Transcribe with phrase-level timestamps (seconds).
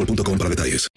[0.00, 0.88] boostmobile.com para detalles.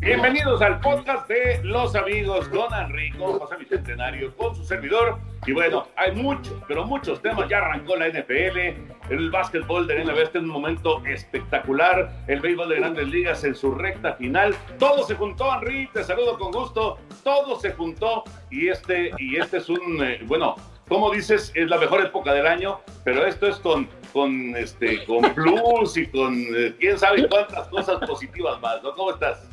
[0.00, 5.18] Bienvenidos al podcast de Los Amigos Don Enrico, José Bicentenario, con su servidor.
[5.46, 7.48] Y bueno, hay muchos, pero muchos temas.
[7.48, 8.58] Ya arrancó la NFL,
[9.10, 13.42] el básquetbol de la NBA está en un momento espectacular, el béisbol de grandes ligas
[13.42, 14.54] en su recta final.
[14.78, 16.98] Todo se juntó, Henry, te saludo con gusto.
[17.24, 20.54] Todo se juntó y este, y este es un, eh, bueno,
[20.88, 25.22] como dices, es la mejor época del año, pero esto es con, con, este, con
[25.34, 28.94] plus y con eh, quién sabe cuántas cosas positivas más, ¿no?
[28.94, 29.48] ¿Cómo estás?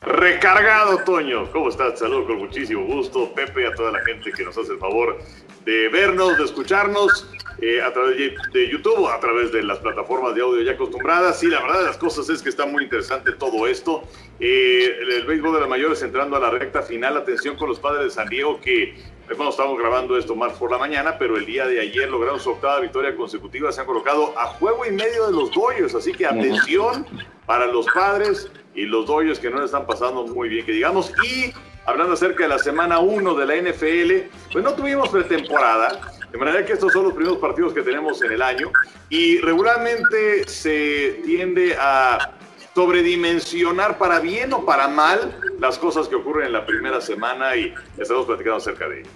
[0.00, 1.50] Recargado, Toño.
[1.50, 1.98] ¿Cómo estás?
[1.98, 3.34] Saludos con muchísimo gusto.
[3.34, 5.18] Pepe, a toda la gente que nos hace el favor
[5.64, 7.28] de vernos, de escucharnos
[7.60, 11.40] eh, a través de, de YouTube, a través de las plataformas de audio ya acostumbradas.
[11.40, 14.04] Sí, la verdad de las cosas es que está muy interesante todo esto.
[14.38, 17.16] Eh, el, el béisbol de las mayores entrando a la recta final.
[17.16, 18.94] Atención con los padres de San Diego que
[19.36, 22.50] bueno, estamos grabando esto más por la mañana, pero el día de ayer lograron su
[22.50, 23.70] octava victoria consecutiva.
[23.70, 27.06] Se han colocado a juego y medio de los Dodgers, así que atención
[27.44, 31.12] para los padres y los Dodgers que no le están pasando muy bien, que digamos.
[31.22, 31.52] Y
[31.84, 36.00] hablando acerca de la semana 1 de la NFL, pues no tuvimos pretemporada,
[36.30, 38.70] de manera que estos son los primeros partidos que tenemos en el año
[39.10, 42.37] y regularmente se tiende a
[42.74, 47.74] sobredimensionar para bien o para mal las cosas que ocurren en la primera semana y
[47.98, 49.10] estamos platicando acerca de ello.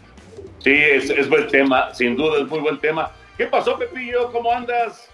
[0.58, 3.10] Sí, es, es buen tema, sin duda es muy buen tema.
[3.36, 4.30] ¿Qué pasó, Pepillo?
[4.30, 5.08] ¿Cómo andas?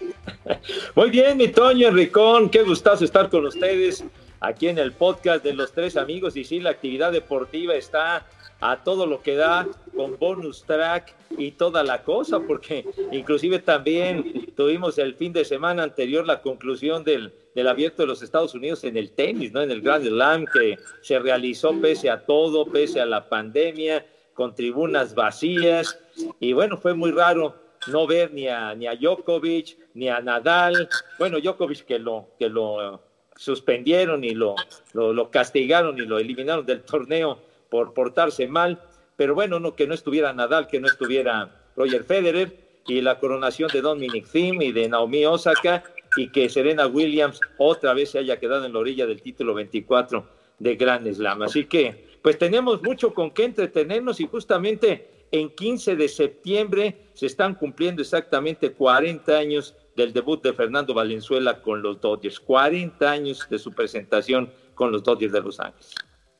[0.95, 4.03] Muy bien, mi Toño Enricón, qué gustazo estar con ustedes
[4.41, 6.35] aquí en el podcast de los tres amigos.
[6.35, 8.25] Y sí, la actividad deportiva está
[8.61, 14.51] a todo lo que da con bonus track y toda la cosa, porque inclusive también
[14.55, 18.83] tuvimos el fin de semana anterior la conclusión del, del abierto de los Estados Unidos
[18.83, 19.61] en el tenis, ¿no?
[19.61, 24.55] En el Grand Slam que se realizó pese a todo, pese a la pandemia, con
[24.55, 25.99] tribunas vacías.
[26.39, 27.55] Y bueno, fue muy raro
[27.87, 30.89] no ver ni a, ni a Djokovic, ni a Nadal.
[31.17, 33.01] Bueno, Djokovic que lo, que lo
[33.35, 34.55] suspendieron y lo,
[34.93, 38.81] lo, lo castigaron y lo eliminaron del torneo por portarse mal,
[39.15, 43.69] pero bueno, no, que no estuviera Nadal, que no estuviera Roger Federer, y la coronación
[43.71, 45.83] de Dominic Thiem y de Naomi Osaka,
[46.17, 50.25] y que Serena Williams otra vez se haya quedado en la orilla del título 24
[50.57, 51.43] de Grand Slam.
[51.43, 57.27] Así que, pues tenemos mucho con qué entretenernos y justamente en 15 de septiembre se
[57.27, 63.47] están cumpliendo exactamente 40 años del debut de Fernando Valenzuela con los Dodgers, 40 años
[63.49, 65.93] de su presentación con los Dodgers de Los Ángeles.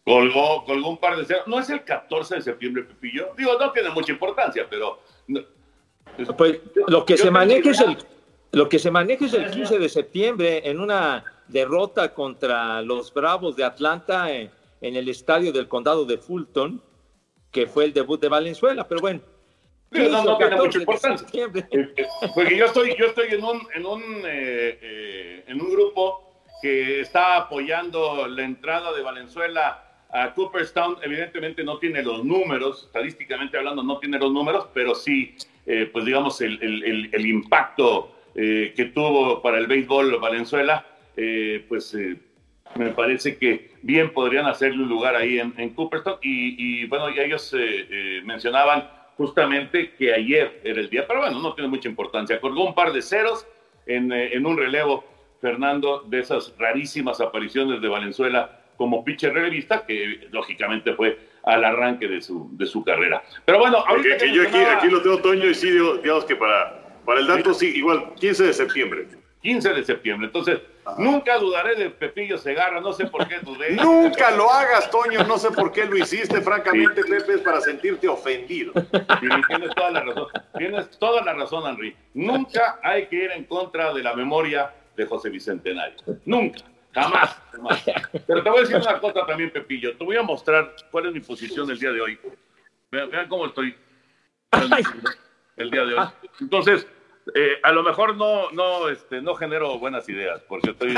[0.09, 1.45] Colgó, colgó un par de ceros.
[1.45, 3.31] No es el 14 de septiembre, Pepillo.
[3.37, 4.99] Digo, no tiene mucha importancia, pero.
[6.35, 7.95] Pues lo que se maneja es el.
[8.51, 13.55] Lo que se maneja es el 15 de septiembre en una derrota contra los Bravos
[13.55, 14.49] de Atlanta en,
[14.81, 16.81] en el estadio del condado de Fulton,
[17.51, 18.87] que fue el debut de Valenzuela.
[18.87, 19.21] Pero bueno,
[19.91, 21.27] no, no tiene mucha importancia.
[21.69, 26.33] Eh, eh, porque yo estoy, yo estoy en un, en un, eh, en un grupo
[26.63, 30.97] que está apoyando la entrada de Valenzuela a Cooperstown.
[31.01, 35.35] Evidentemente no tiene los números, estadísticamente hablando no tiene los números, pero sí,
[35.93, 40.85] pues digamos, el, el, el impacto que tuvo para el béisbol Valenzuela,
[41.67, 41.95] pues
[42.75, 46.17] me parece que bien podrían hacerle un lugar ahí en, en Cooperstown.
[46.21, 47.55] Y, y, bueno, ya ellos
[48.23, 48.89] mencionaban
[49.19, 52.39] justamente que ayer era el día, pero bueno, no tiene mucha importancia.
[52.39, 53.45] Colgó un par de ceros
[53.85, 55.03] en, eh, en un relevo,
[55.41, 62.07] Fernando, de esas rarísimas apariciones de Valenzuela como pitcher revista, que lógicamente fue al arranque
[62.07, 63.21] de su, de su carrera.
[63.43, 66.95] Pero bueno, ahorita que yo aquí, aquí, lo tengo, Toño, y sí, digamos que para,
[67.03, 69.07] para el dato, sí, igual, 15 de septiembre.
[69.41, 70.27] 15 de septiembre.
[70.27, 70.61] Entonces,
[70.97, 73.71] nunca dudaré de Pepillo Segarra, no sé por qué dudé.
[73.83, 78.07] nunca lo hagas, Toño, no sé por qué lo hiciste, francamente, Pepe, es para sentirte
[78.07, 78.71] ofendido.
[79.19, 80.27] tienes toda la razón,
[80.57, 81.97] tienes toda la razón, Henry.
[82.13, 85.97] Nunca hay que ir en contra de la memoria de José Bicentenario.
[86.23, 86.59] Nunca,
[86.93, 87.83] jamás, jamás.
[88.27, 89.95] Pero te voy a decir una cosa también, Pepillo.
[89.97, 92.19] Te voy a mostrar cuál es mi posición el día de hoy.
[92.91, 93.75] Vean, vean cómo estoy
[95.57, 96.07] el día de hoy.
[96.41, 96.87] Entonces,
[97.35, 100.95] eh, a lo mejor no, no, este, no genero buenas ideas, porque estoy.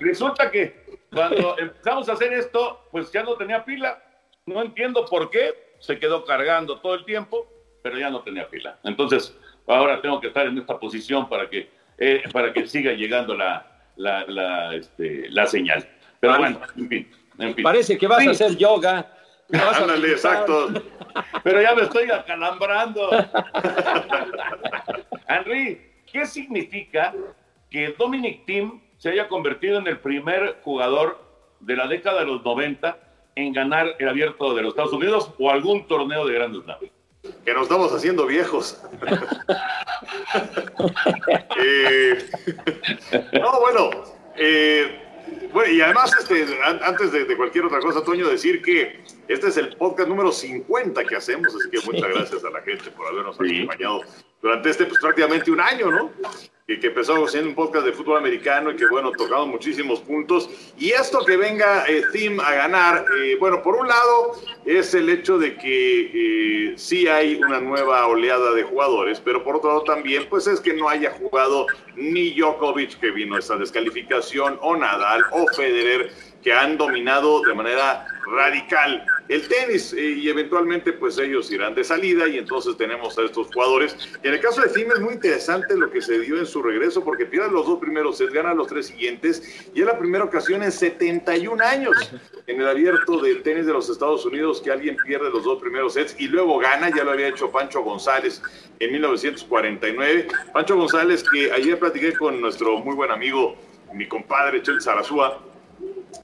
[0.00, 4.02] Resulta que cuando empezamos a hacer esto, pues ya no tenía pila.
[4.46, 5.74] No entiendo por qué.
[5.80, 7.46] Se quedó cargando todo el tiempo,
[7.82, 8.78] pero ya no tenía pila.
[8.84, 9.36] Entonces,
[9.66, 11.68] ahora tengo que estar en esta posición para que,
[11.98, 15.86] eh, para que siga llegando la, la, la, este, la señal.
[16.20, 17.10] Pero bueno, en fin.
[17.38, 17.64] En fin.
[17.64, 19.10] Parece que vas a hacer yoga.
[19.52, 20.68] Ándale, exacto.
[21.42, 23.10] Pero ya me estoy acalambrando.
[25.28, 25.80] Henry,
[26.10, 27.14] ¿qué significa
[27.70, 31.22] que Dominic Thiem se haya convertido en el primer jugador
[31.60, 32.96] de la década de los 90
[33.36, 36.78] en ganar el abierto de los Estados Unidos o algún torneo de grandes Slam?
[37.44, 38.80] Que nos estamos haciendo viejos.
[41.56, 42.18] Eh,
[43.40, 43.90] no, bueno,
[44.36, 45.04] eh,
[45.52, 49.76] bueno, y además, este, antes de, cualquier otra cosa, Toño, decir que este es el
[49.76, 54.02] podcast número 50 que hacemos, así que muchas gracias a la gente por habernos acompañado
[54.42, 56.10] durante este, pues prácticamente un año, ¿no?
[56.66, 60.48] Que, que empezó siendo un podcast de fútbol americano y que, bueno, tocamos muchísimos puntos.
[60.78, 64.32] Y esto que venga eh, Team a ganar, eh, bueno, por un lado
[64.64, 69.56] es el hecho de que eh, sí hay una nueva oleada de jugadores, pero por
[69.56, 71.66] otro lado también, pues es que no haya jugado
[71.96, 76.10] ni Djokovic, que vino esta descalificación, o Nadal, o Federer,
[76.44, 81.82] que han dominado de manera radical el tenis eh, y eventualmente pues ellos irán de
[81.82, 83.96] salida y entonces tenemos a estos jugadores.
[84.22, 87.02] En el caso de Tim es muy interesante lo que se dio en su regreso
[87.02, 90.62] porque pierde los dos primeros sets, gana los tres siguientes y es la primera ocasión
[90.62, 92.12] en 71 años
[92.46, 95.94] en el abierto del tenis de los Estados Unidos que alguien pierde los dos primeros
[95.94, 98.42] sets y luego gana, ya lo había hecho Pancho González
[98.80, 100.28] en 1949.
[100.52, 103.56] Pancho González que ayer platiqué con nuestro muy buen amigo,
[103.94, 105.40] mi compadre Chel Sarazúa,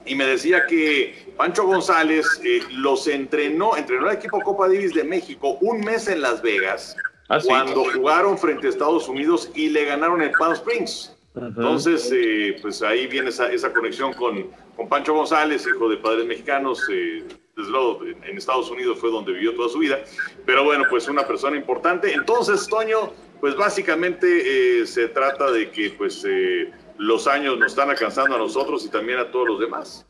[0.05, 5.03] y me decía que Pancho González eh, los entrenó, entrenó al equipo Copa Davis de
[5.03, 6.95] México un mes en Las Vegas,
[7.29, 11.15] ah, cuando jugaron frente a Estados Unidos y le ganaron en Palm Springs.
[11.35, 16.25] Entonces, eh, pues ahí viene esa, esa conexión con, con, Pancho González, hijo de padres
[16.25, 16.85] mexicanos.
[16.91, 17.23] Eh,
[17.55, 19.99] desde luego, en Estados Unidos fue donde vivió toda su vida.
[20.45, 22.11] Pero bueno, pues una persona importante.
[22.11, 26.25] Entonces, Toño, pues básicamente se trata de que, pues
[27.01, 30.05] los años nos están alcanzando a nosotros y también a todos los demás.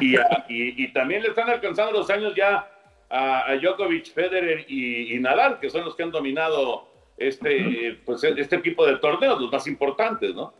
[0.00, 0.16] Y,
[0.48, 2.68] y, también le están alcanzando los años ya
[3.08, 8.84] a, Djokovic, Federer y, Nadal, que son los que han dominado este, pues, este tipo
[8.84, 10.52] de torneos, los más importantes, ¿no?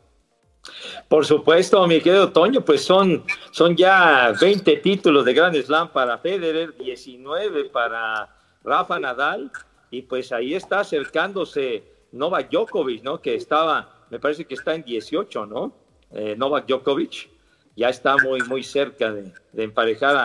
[1.08, 6.18] Por supuesto, mi querido Toño, pues son, son ya 20 títulos de Grand Slam para
[6.18, 9.50] Federer, 19 para Rafa Nadal,
[9.90, 13.20] y pues ahí está acercándose Novak Djokovic, ¿no?
[13.20, 15.72] Que estaba me parece que está en 18, ¿no?
[16.12, 17.28] Eh, Novak Djokovic
[17.76, 20.16] ya está muy, muy cerca de, emparejar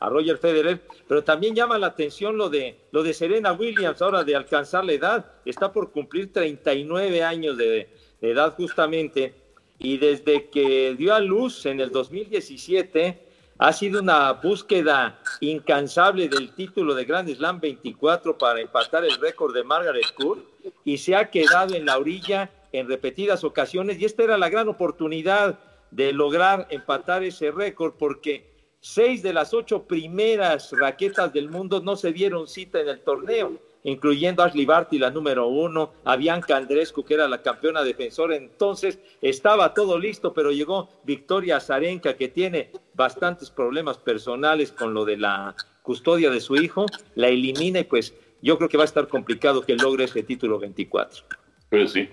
[0.00, 4.24] a, Roger Federer, pero también llama la atención lo de, lo de Serena Williams, ahora
[4.24, 7.88] de alcanzar la edad, está por cumplir 39 años de,
[8.20, 9.34] de edad justamente,
[9.78, 13.26] y desde que dio a luz en el 2017,
[13.58, 19.54] ha sido una búsqueda incansable del título de Grand Slam 24 para empatar el récord
[19.54, 20.44] de Margaret Court
[20.84, 24.68] y se ha quedado en la orilla en repetidas ocasiones y esta era la gran
[24.68, 25.58] oportunidad
[25.90, 28.48] de lograr empatar ese récord porque
[28.80, 33.52] seis de las ocho primeras raquetas del mundo no se dieron cita en el torneo,
[33.84, 38.36] incluyendo Ashley Barty, la número uno, a Bianca Andrescu, que era la campeona defensora.
[38.36, 45.04] Entonces estaba todo listo, pero llegó Victoria Zarenka, que tiene bastantes problemas personales con lo
[45.04, 48.86] de la custodia de su hijo, la elimina y pues yo creo que va a
[48.86, 51.24] estar complicado que logre ese título 24.
[51.70, 52.08] Pues sí,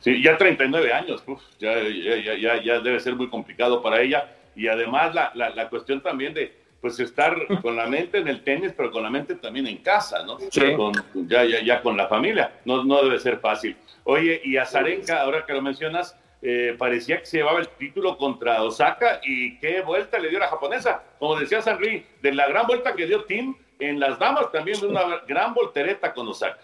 [0.00, 1.22] sí ya 39 años,
[1.58, 4.34] ya, ya, ya, ya, debe ser muy complicado para ella.
[4.54, 8.42] Y además la, la, la, cuestión también de pues estar con la mente en el
[8.42, 10.38] tenis, pero con la mente también en casa, ¿no?
[10.50, 10.74] Sí.
[10.76, 10.92] Con,
[11.28, 13.76] ya, ya, ya con la familia, no, no debe ser fácil.
[14.04, 18.16] Oye, y a Zarenka, ahora que lo mencionas, eh, parecía que se llevaba el título
[18.16, 21.02] contra Osaka y qué vuelta le dio la japonesa.
[21.18, 24.86] Como decía Sanri, de la gran vuelta que dio Tim en las damas, también de
[24.86, 26.58] una gran voltereta con Osaka.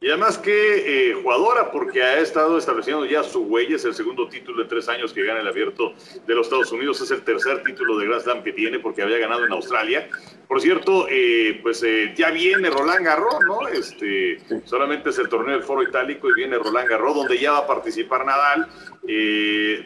[0.00, 4.28] Y además que eh, jugadora, porque ha estado estableciendo ya su huella, es el segundo
[4.28, 5.92] título en tres años que gana el abierto
[6.24, 9.18] de los Estados Unidos, es el tercer título de Grand Slam que tiene porque había
[9.18, 10.08] ganado en Australia.
[10.46, 13.66] Por cierto, eh, pues eh, ya viene Roland Garros, ¿no?
[13.66, 17.58] Este, solamente es el torneo del Foro Itálico y viene Roland Garros, donde ya va
[17.58, 18.68] a participar Nadal.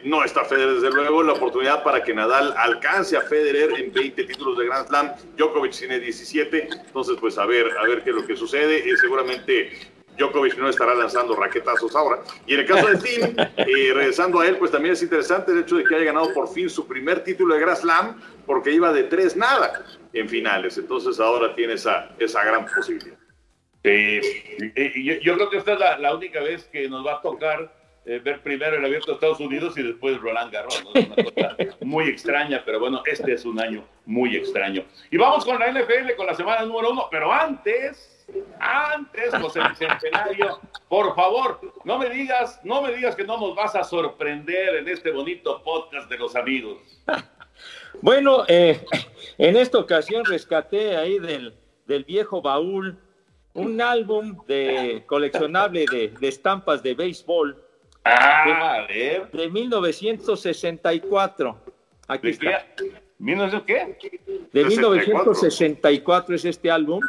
[0.03, 4.23] No está Federer, desde luego, la oportunidad para que Nadal alcance a Federer en 20
[4.25, 5.11] títulos de Grand Slam.
[5.37, 8.83] Djokovic tiene 17, entonces pues a ver, a ver qué es lo que sucede.
[8.97, 9.71] seguramente
[10.17, 12.21] Djokovic no estará lanzando raquetazos ahora.
[12.45, 15.59] Y en el caso de Tim, eh, regresando a él, pues también es interesante el
[15.59, 19.03] hecho de que haya ganado por fin su primer título de Grand porque iba de
[19.03, 20.77] tres nada en finales.
[20.77, 23.17] Entonces ahora tiene esa, esa gran posibilidad.
[23.83, 24.21] Eh,
[24.95, 27.82] yo, yo, creo que esta es la, la, única vez que nos va a tocar
[28.05, 30.83] eh, ver primero el abierto de Estados Unidos y después Roland Garros.
[30.83, 30.91] ¿no?
[30.93, 34.83] Es una cosa muy extraña, pero bueno, este es un año muy extraño.
[35.11, 38.13] Y vamos con la NFL, con la semana número uno, pero antes
[38.59, 43.75] antes, José Bicentenario, por favor, no me digas, no me digas que no nos vas
[43.75, 46.77] a sorprender en este bonito podcast de los amigos.
[48.01, 48.83] Bueno, eh,
[49.37, 51.53] en esta ocasión rescaté ahí del,
[51.85, 52.97] del, viejo baúl
[53.53, 57.62] un álbum de coleccionable de, de estampas de béisbol.
[58.03, 59.31] Ah, a ver.
[59.31, 61.57] De 1964.
[62.07, 62.65] Aquí ¿De está.
[62.75, 62.91] qué?
[63.19, 63.97] ¿1900 qué?
[64.51, 66.99] De 1964 es este álbum.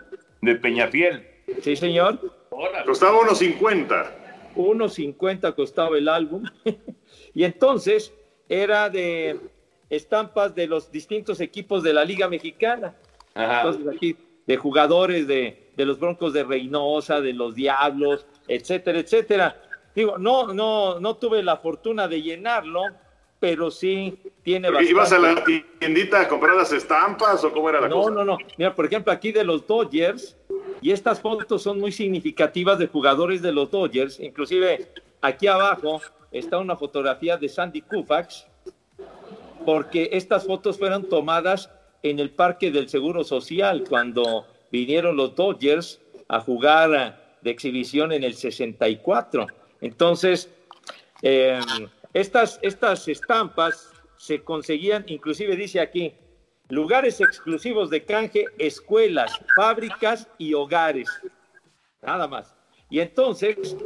[0.40, 1.28] De Peñafiel.
[1.62, 2.18] Sí, señor.
[2.86, 4.52] Costaba unos 50.
[4.54, 6.44] Unos 50 costaba el álbum.
[7.34, 8.14] y entonces
[8.48, 9.40] era de
[9.90, 12.94] estampas de los distintos equipos de la Liga Mexicana.
[13.34, 13.62] Ajá.
[13.62, 19.60] Entonces aquí de jugadores de, de, los Broncos de Reynosa, de los Diablos, etcétera, etcétera.
[19.94, 22.82] Digo, no, no, no tuve la fortuna de llenarlo,
[23.38, 24.90] pero sí tiene bastante.
[24.90, 25.44] ¿Ibas a la
[25.78, 28.10] tiendita a comprar las estampas o cómo era la no, cosa?
[28.10, 28.38] No, no, no.
[28.56, 30.36] Mira, por ejemplo, aquí de los Dodgers,
[30.80, 34.18] y estas fotos son muy significativas de jugadores de los Dodgers.
[34.20, 34.88] Inclusive
[35.20, 36.00] aquí abajo
[36.32, 38.46] está una fotografía de Sandy Koufax,
[39.64, 41.70] porque estas fotos fueron tomadas
[42.02, 48.24] en el Parque del Seguro Social cuando vinieron los Dodgers a jugar de exhibición en
[48.24, 49.46] el 64.
[49.81, 50.50] Entonces,
[51.23, 51.61] eh,
[52.12, 56.14] estas, estas estampas se conseguían, inclusive dice aquí,
[56.69, 61.09] lugares exclusivos de canje, escuelas, fábricas y hogares.
[62.02, 62.54] Nada más.
[62.90, 63.76] Y entonces,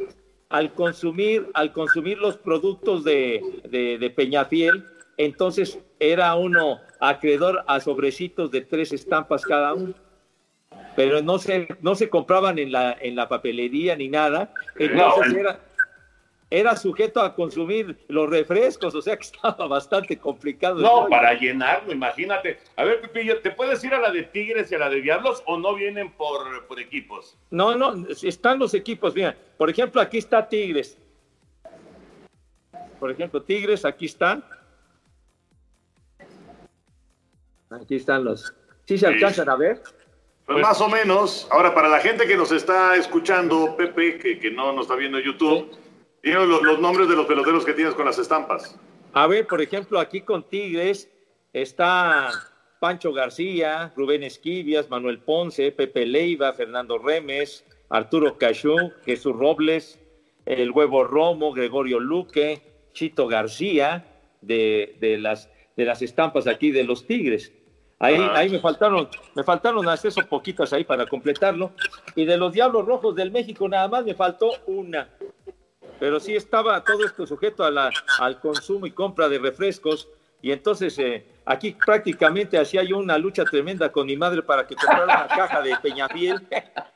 [0.49, 7.81] al consumir, al consumir los productos de, de, de Peñafiel, entonces era uno acreedor a
[7.81, 9.95] sobrecitos de tres estampas cada uno.
[10.95, 14.53] Pero no se, no se compraban en la, en la papelería ni nada.
[14.77, 15.61] Entonces No, era,
[16.51, 20.77] era sujeto a consumir los refrescos, o sea que estaba bastante complicado.
[20.77, 22.59] No, para llenarlo, imagínate.
[22.77, 25.43] A ver, Pipillo, ¿te puedes ir a la de Tigres y a la de Diablos
[25.47, 27.37] o no vienen por, por equipos?
[27.51, 30.97] No, no, están los equipos, mira, por ejemplo, aquí está Tigres.
[32.99, 34.45] Por ejemplo, Tigres, aquí están.
[37.71, 38.55] Aquí están los.
[38.87, 39.83] ¿Sí se alcanzan a ver?
[40.47, 41.47] Pues más o menos.
[41.51, 45.19] Ahora, para la gente que nos está escuchando, Pepe, que, que no nos está viendo
[45.19, 45.71] en YouTube,
[46.23, 48.79] dinos los, los nombres de los peloteros que tienes con las estampas.
[49.13, 51.11] A ver, por ejemplo, aquí con Tigres
[51.53, 52.31] está
[52.81, 59.99] Pancho García, Rubén Esquivias, Manuel Ponce, Pepe Leiva, Fernando Remes, Arturo Cachú, Jesús Robles,
[60.47, 64.05] el Huevo Romo, Gregorio Luque, Chito García,
[64.41, 67.53] de, de las, de las estampas aquí de los Tigres.
[68.01, 68.33] Ahí, Ah.
[68.37, 71.73] ahí me faltaron, me faltaron acceso poquitas ahí para completarlo.
[72.15, 75.09] Y de los Diablos Rojos del México nada más me faltó una.
[75.99, 80.09] Pero sí estaba todo esto sujeto a la, al consumo y compra de refrescos.
[80.41, 84.77] Y entonces eh, aquí prácticamente hacía yo una lucha tremenda con mi madre para que
[84.77, 86.47] comprara una caja de Peñafiel.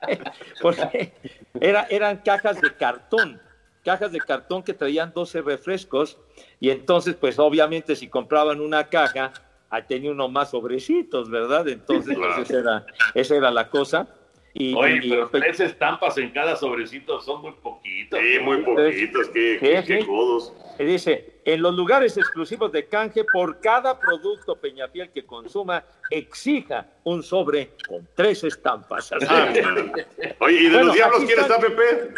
[0.63, 1.13] Porque
[1.61, 3.41] era, eran cajas de cartón,
[3.85, 6.19] cajas de cartón que traían 12 refrescos.
[6.61, 9.33] Y entonces, pues obviamente si compraban una caja,
[9.81, 11.67] tenía uno más sobrecitos, ¿verdad?
[11.69, 14.07] Entonces, pues, esa, era, esa era la cosa.
[14.55, 18.19] Y, Oye, y- pero y- tres estampas en cada sobrecito son muy poquitos.
[18.21, 19.87] Sí, muy poquitos, qué, qué, sí.
[19.87, 20.53] qué codos.
[20.79, 26.87] Y dice, en los lugares exclusivos de canje, por cada producto Peñafiel que consuma, exija
[27.05, 29.11] un sobre con tres estampas.
[29.29, 29.53] Ah,
[30.41, 32.11] Oye, ¿y de Bueno, los diablos quién está, Pepe?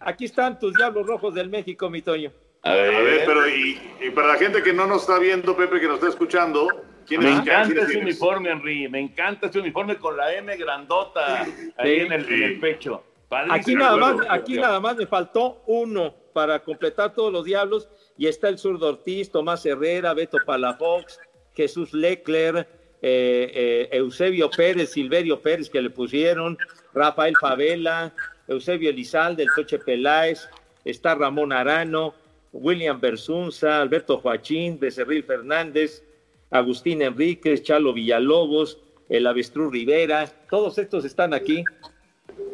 [0.00, 2.32] Aquí están tus diablos rojos del México, mi Toño.
[2.62, 5.80] A A ver, pero y, y para la gente que no nos está viendo, Pepe,
[5.80, 7.38] que nos está escuchando, ¿quién me es?
[7.38, 8.02] encanta ese tienes?
[8.02, 8.88] uniforme, Henry.
[8.88, 11.42] Me encanta ese uniforme con la M grandota
[11.76, 13.02] ahí en, el, en el pecho.
[13.28, 13.54] Padrísimo.
[13.54, 18.26] Aquí nada más, aquí nada más me faltó uno para completar todos los diablos y
[18.26, 21.18] está el zurdo Ortiz, Tomás Herrera, Beto Palafox,
[21.54, 22.68] Jesús Leclerc,
[23.00, 26.56] eh, eh, Eusebio Pérez, Silverio Pérez que le pusieron,
[26.94, 28.12] Rafael Favela,
[28.48, 30.48] Eusebio Elizalde, el Toche Peláez,
[30.84, 32.14] está Ramón Arano,
[32.52, 36.04] William Bersunza, Alberto Joachín, Becerril Fernández,
[36.52, 38.78] Agustín Enríquez, Chalo Villalobos,
[39.08, 41.64] el Avestruz Rivera, todos estos están aquí.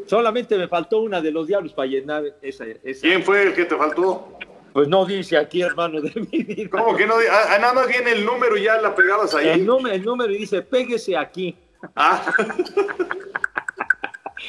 [0.06, 2.64] Solamente me faltó una de los diablos para llenar esa.
[2.82, 3.06] esa.
[3.06, 4.38] ¿Quién fue el que te faltó?
[4.72, 6.70] Pues no dice aquí, hermano de mi vida.
[6.70, 7.14] ¿Cómo que no?
[7.30, 9.48] Ah, ah, nada más viene el número y ya la pegabas ahí.
[9.48, 11.56] El número, el número y dice, péguese aquí.
[11.94, 12.32] Ah,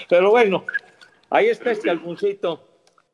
[0.10, 0.66] Pero bueno,
[1.30, 2.68] ahí está este álbumcito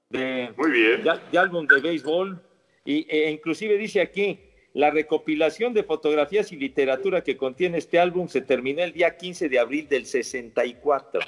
[0.09, 1.03] de, muy bien.
[1.03, 2.39] de, de álbum de béisbol.
[2.85, 4.39] Y, e inclusive dice aquí,
[4.75, 9.47] la recopilación de fotografías y literatura que contiene este álbum se terminó el día 15
[9.47, 11.21] de abril del 64.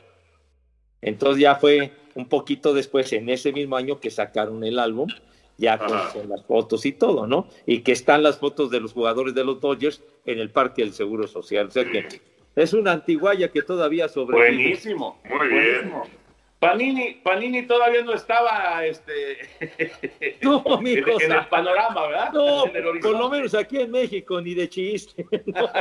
[1.02, 5.08] Entonces ya fue un poquito después, en ese mismo año, que sacaron el álbum,
[5.56, 7.48] ya con, las fotos y todo, ¿no?
[7.66, 10.92] Y que están las fotos de los jugadores de los Dodgers en el Parque del
[10.92, 11.68] Seguro Social.
[11.68, 12.06] O sea que
[12.54, 14.58] es una antiguaya que todavía sobrevive.
[14.58, 15.22] Buenísimo.
[15.24, 15.90] Muy bien.
[15.90, 16.27] buenísimo.
[16.60, 19.38] Panini, Panini todavía no estaba este,
[20.42, 21.04] No, o en el
[21.50, 22.34] panorama, ¿verdad?
[22.34, 22.64] No,
[23.02, 25.26] por lo menos aquí en México, ni de chiste.
[25.46, 25.68] ¿no?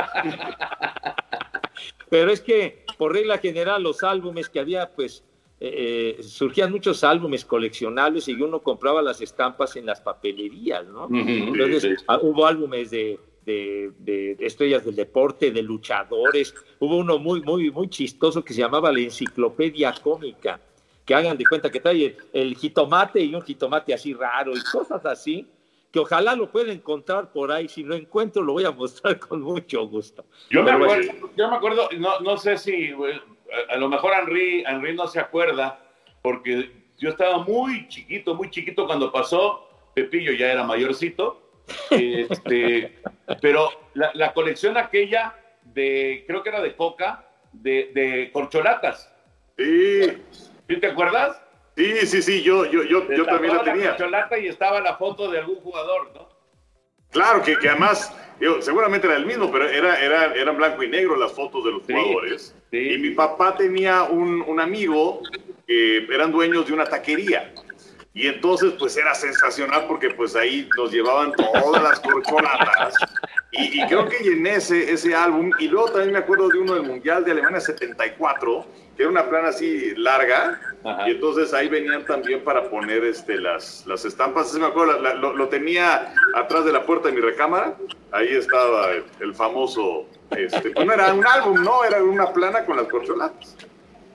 [2.09, 5.23] Pero es que, por regla general, los álbumes que había, pues,
[5.59, 11.07] eh, eh, surgían muchos álbumes coleccionables y uno compraba las estampas en las papelerías, ¿no?
[11.11, 12.03] Entonces, sí, sí.
[12.07, 16.53] ah, hubo álbumes de- de- de estrellas del deporte, de luchadores.
[16.79, 20.59] Hubo uno muy, muy, muy chistoso que se llamaba la Enciclopedia Cómica,
[21.07, 24.61] que hagan de cuenta que trae el, el jitomate y un jitomate así raro y
[24.61, 25.47] cosas así,
[25.89, 27.69] que ojalá lo pueda encontrar por ahí.
[27.69, 30.25] Si lo encuentro, lo voy a mostrar con mucho gusto.
[30.49, 34.11] Yo me bueno, acuerdo, yo me acuerdo, no, no sé si, a, a lo mejor
[34.19, 35.79] Henry, Henry no se acuerda,
[36.21, 41.41] porque yo estaba muy chiquito, muy chiquito cuando pasó, Pepillo ya era mayorcito,
[41.89, 42.99] este,
[43.41, 49.09] pero la, la colección aquella de, creo que era de coca, de, de corcholatas.
[49.57, 50.17] Sí,
[50.67, 51.41] ¿Sí te acuerdas?
[51.75, 53.89] sí, sí, sí, yo, yo, yo, yo también la tenía.
[53.91, 56.27] corcholata y estaba la foto de algún jugador, ¿no?
[57.11, 60.89] Claro, que, que además, digo, seguramente era el mismo, pero era, era, eran blanco y
[60.89, 62.55] negro las fotos de los Sí, jugadores.
[62.71, 62.93] sí.
[62.93, 65.21] Y mi papá tenía un, un amigo
[65.67, 67.53] que eran dueños de una taquería.
[68.13, 72.95] Y entonces, pues era sensacional porque pues ahí nos llevaban todas las corcholatas.
[73.51, 75.51] Y, y creo que llené ese, ese álbum.
[75.59, 79.29] Y luego también me acuerdo de uno del Mundial de Alemania 74, que era una
[79.29, 80.59] plana así larga.
[80.83, 81.07] Ajá.
[81.07, 84.49] Y entonces ahí venían también para poner este, las, las estampas.
[84.49, 87.75] Ese me acuerdo, la- la- lo, lo tenía atrás de la puerta de mi recámara.
[88.11, 90.07] Ahí estaba el, el famoso.
[90.31, 93.55] Este, pues no era un álbum, no, era una plana con las corcholatas.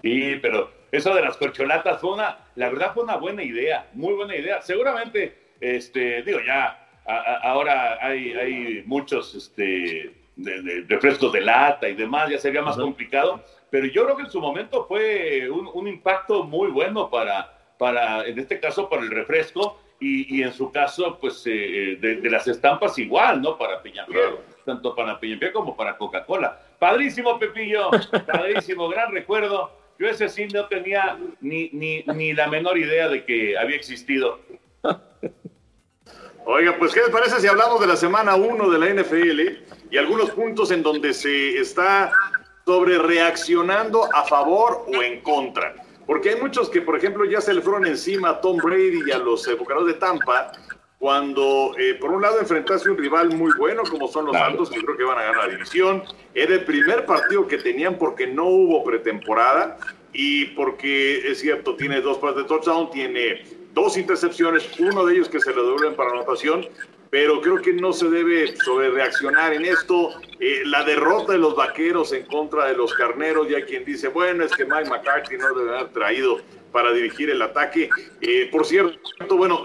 [0.03, 4.13] Sí, pero eso de las corcholatas fue una, la verdad fue una buena idea, muy
[4.13, 4.61] buena idea.
[4.61, 11.41] Seguramente, este, digo, ya a- a- ahora hay, hay muchos este, de, de- refrescos de
[11.41, 15.49] lata y demás, ya sería más complicado, pero yo creo que en su momento fue
[15.51, 20.43] un, un impacto muy bueno para, para, en este caso, para el refresco y, y
[20.43, 23.57] en su caso, pues, eh, de, de las estampas igual, ¿no?
[23.57, 24.35] Para Peñafiel,
[24.65, 26.61] tanto para Peñafiel como para Coca-Cola.
[26.79, 27.89] Padrísimo, Pepillo,
[28.27, 29.71] padrísimo, gran recuerdo.
[29.99, 34.41] Yo ese sí no tenía ni, ni, ni la menor idea de que había existido.
[36.45, 39.41] Oiga, pues, ¿qué les parece si hablamos de la semana 1 de la NFL
[39.91, 42.11] y algunos puntos en donde se está
[42.67, 45.77] sobre reaccionando a favor o en contra?
[46.05, 49.13] Porque hay muchos que, por ejemplo, ya se le fueron encima a Tom Brady y
[49.13, 50.51] a los eh, de Tampa
[50.99, 54.81] cuando, eh, por un lado, enfrentase un rival muy bueno como son los Santos, que
[54.81, 56.03] creo que van a ganar la división.
[56.35, 59.79] Era el primer partido que tenían porque no hubo pretemporada
[60.13, 65.29] y porque, es cierto, tiene dos pases de touchdown, tiene dos intercepciones, uno de ellos
[65.29, 66.67] que se le devuelven para anotación,
[67.11, 70.11] pero creo que no se debe sobre reaccionar en esto.
[70.41, 74.45] Eh, la derrota de los vaqueros en contra de los carneros, ya quien dice, bueno,
[74.45, 76.41] es que Mike McCarthy no debe haber traído
[76.73, 77.91] para dirigir el ataque.
[78.23, 78.99] Eh, por cierto,
[79.37, 79.63] bueno,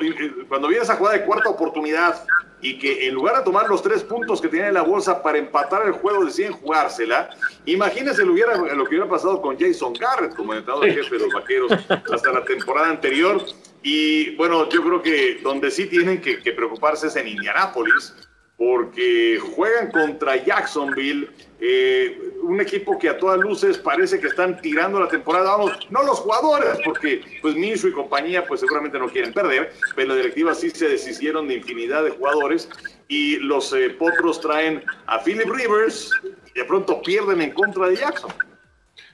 [0.50, 2.26] cuando viene esa jugada de cuarta oportunidad,
[2.62, 5.38] y que en lugar de tomar los tres puntos que tenía en la bolsa para
[5.38, 7.30] empatar el juego deciden jugársela,
[7.65, 11.34] imagínense lo, hubiera, lo que hubiera pasado con Jason Garrett como entrenador jefe de los
[11.34, 13.41] vaqueros hasta la temporada anterior.
[13.89, 18.13] Y bueno, yo creo que donde sí tienen que, preocuparse es en Indianápolis,
[18.58, 21.30] porque juegan contra Jacksonville,
[21.62, 26.04] eh, un equipo que a todas luces parece que están tirando la temporada, vamos, no
[26.04, 30.54] los jugadores, porque pues Minshew y compañía pues seguramente no quieren perder, pero la directiva
[30.54, 32.67] sí se deshicieron de infinidad de jugadores
[33.08, 36.12] y los eh, potros traen a Philip Rivers
[36.54, 38.34] y de pronto pierden en contra de Jackson.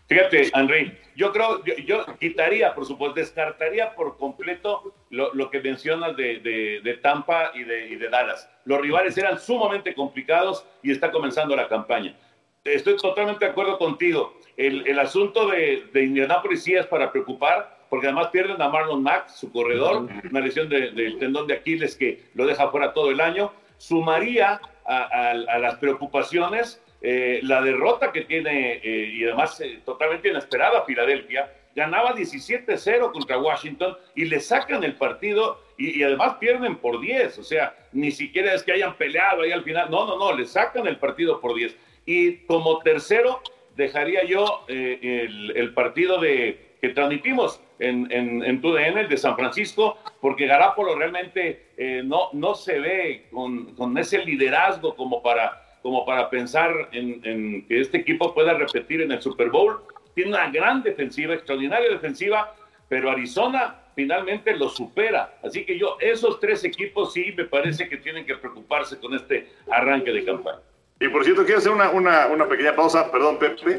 [0.08, 7.00] Fíjate, Henry, yo creo, yo, quitaría, por supuesto, descartaría por completo lo, que mencionas de,
[7.02, 8.50] Tampa y de, y de, Dallas.
[8.66, 12.16] Los rivales eran sumamente complicados y está comenzando la campaña.
[12.64, 14.38] Estoy totalmente de acuerdo contigo.
[14.58, 19.30] El, asunto de, de Indianapolis sí es para preocupar, porque además pierden a Marlon Mack,
[19.30, 23.54] su corredor, una lesión del tendón de Aquiles que lo deja fuera todo el año.
[23.78, 30.86] Sumaría a, las preocupaciones eh, la derrota que tiene, eh, y además eh, totalmente inesperada,
[30.86, 31.52] Filadelfia.
[31.76, 37.40] Ganaba 17-0 contra Washington y le sacan el partido y, además pierden por 10.
[37.40, 39.92] O sea, ni siquiera es que hayan peleado ahí al final.
[39.92, 41.76] No, no, no, le sacan el partido por 10.
[42.06, 43.42] Y como tercero,
[43.76, 49.98] dejaría yo eh, el, partido de, que transmitimos en, en, en el de San Francisco,
[50.22, 56.30] porque Garapolo realmente no, no se ve con, con, ese liderazgo como para, como para
[56.30, 59.82] pensar en, que este equipo pueda repetir en el Super Bowl.
[60.16, 62.56] Tiene una gran defensiva, extraordinaria defensiva,
[62.88, 65.36] pero Arizona finalmente lo supera.
[65.44, 69.50] Así que yo, esos tres equipos sí me parece que tienen que preocuparse con este
[69.70, 70.62] arranque de campaña.
[71.02, 73.78] Y por cierto, quiero hacer una, una, una, pequeña pausa, perdón, Pepe,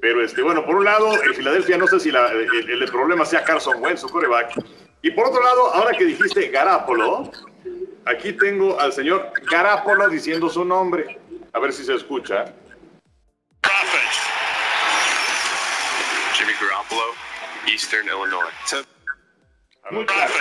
[0.00, 3.24] pero este, bueno, por un lado, en Filadelfia no sé si la, el, el, problema
[3.24, 4.62] sea Carson Wentz, su coreback,
[5.00, 7.30] y por otro lado, ahora que dijiste Garapolo,
[8.04, 11.18] aquí tengo al señor Garapolo diciendo su nombre,
[11.56, 12.44] a ver si se escucha.
[16.34, 17.14] Jimmy Garoppolo,
[17.66, 18.84] Eastern Illinois.
[19.90, 20.34] Muy claro.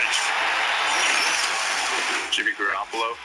[2.32, 3.16] Jimmy Garoppolo,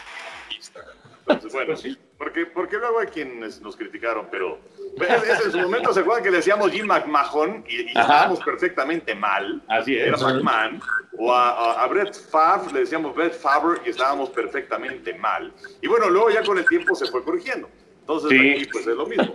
[0.51, 0.87] Eastern.
[1.27, 1.99] Entonces, bueno, sí.
[2.21, 4.59] Porque, porque luego hay quienes nos criticaron, pero
[5.01, 9.63] en su momento se acuerdan que le decíamos Jim McMahon y, y estábamos perfectamente mal.
[9.69, 10.09] Así es.
[10.09, 10.83] Era McMahon.
[11.17, 15.51] O a, a, Brett Favre le decíamos Brett Favre y estábamos perfectamente mal.
[15.81, 17.71] Y bueno, luego ya con el tiempo se fue corrigiendo.
[18.01, 18.51] Entonces, sí.
[18.51, 19.35] aquí, pues es lo mismo.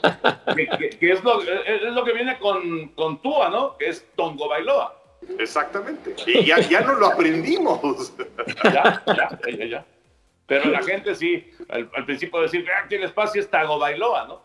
[0.56, 3.78] que, que, que es, lo, es, lo, que viene con, con Tua, ¿no?
[3.78, 4.96] Que es Tongo Bailoa.
[5.40, 6.16] Exactamente.
[6.28, 8.14] Y ya, ya nos lo aprendimos.
[8.64, 9.86] ya, ya, ya, ya.
[10.48, 14.42] Pero la gente sí, al, al principio decir, vean tiene espacio es Tago Bailoa, ¿no?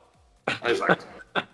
[0.69, 1.05] Exacto.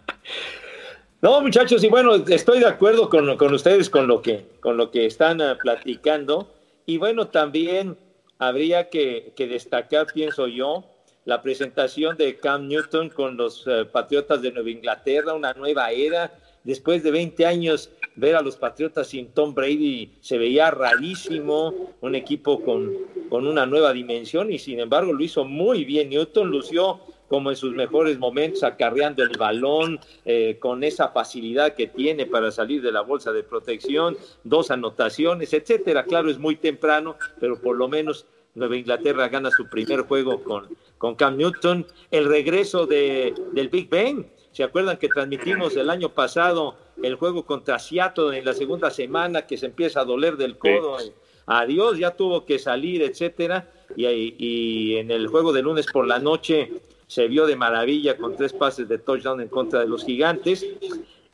[1.23, 4.91] No, muchachos, y bueno, estoy de acuerdo con, con ustedes con lo que, con lo
[4.91, 6.55] que están uh, platicando.
[6.85, 7.97] Y bueno, también
[8.39, 10.85] habría que, que, destacar, pienso yo,
[11.25, 16.33] la presentación de Cam Newton con los uh, Patriotas de Nueva Inglaterra, una nueva era.
[16.65, 22.15] Después de 20 años, ver a los Patriotas sin Tom Brady se veía rarísimo, un
[22.15, 22.93] equipo con,
[23.29, 26.11] con una nueva dimensión y sin embargo lo hizo muy bien.
[26.11, 31.89] Newton lució como en sus mejores momentos, acarreando el balón, eh, con esa facilidad que
[31.89, 36.05] tiene para salir de la bolsa de protección, dos anotaciones, etcétera.
[36.05, 40.69] Claro, es muy temprano, pero por lo menos Nueva Inglaterra gana su primer juego con,
[40.99, 41.87] con Cam Newton.
[42.11, 44.27] El regreso de, del Big Ben.
[44.57, 49.47] ¿Se acuerdan que transmitimos el año pasado el juego contra Seattle en la segunda semana
[49.47, 50.99] que se empieza a doler del codo?
[50.99, 51.13] Sí.
[51.45, 53.71] Adiós, ya tuvo que salir, etcétera.
[53.95, 54.07] Y,
[54.39, 56.73] y en el juego de lunes por la noche
[57.07, 60.65] se vio de maravilla con tres pases de touchdown en contra de los gigantes.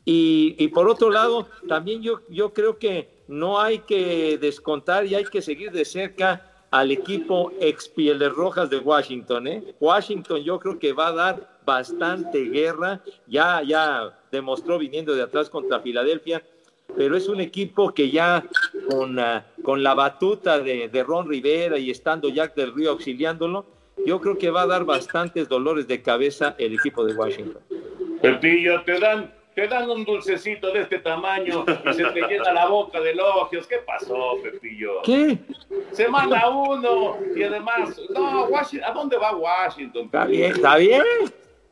[0.03, 5.15] Y, y, por otro lado, también yo, yo creo que no hay que descontar y
[5.15, 9.47] hay que seguir de cerca al equipo ex Pieles Rojas de Washington.
[9.47, 9.75] ¿eh?
[9.79, 15.49] Washington yo creo que va a dar bastante guerra, ya, ya demostró viniendo de atrás
[15.49, 16.43] contra Filadelfia,
[16.95, 18.43] pero es un equipo que ya
[18.89, 23.65] con, uh, con la batuta de, de Ron Rivera y estando Jack del Río auxiliándolo,
[24.05, 27.61] yo creo que va a dar bastantes dolores de cabeza el equipo de Washington.
[28.21, 32.67] Pepillo, te dan, te dan un dulcecito de este tamaño y se te llena la
[32.67, 33.67] boca de elogios.
[33.67, 35.01] ¿Qué pasó, Pepillo?
[35.03, 35.37] ¿Qué?
[35.91, 40.05] Semana uno y además, no, Washington, ¿a dónde va Washington?
[40.05, 41.03] Está bien, está bien,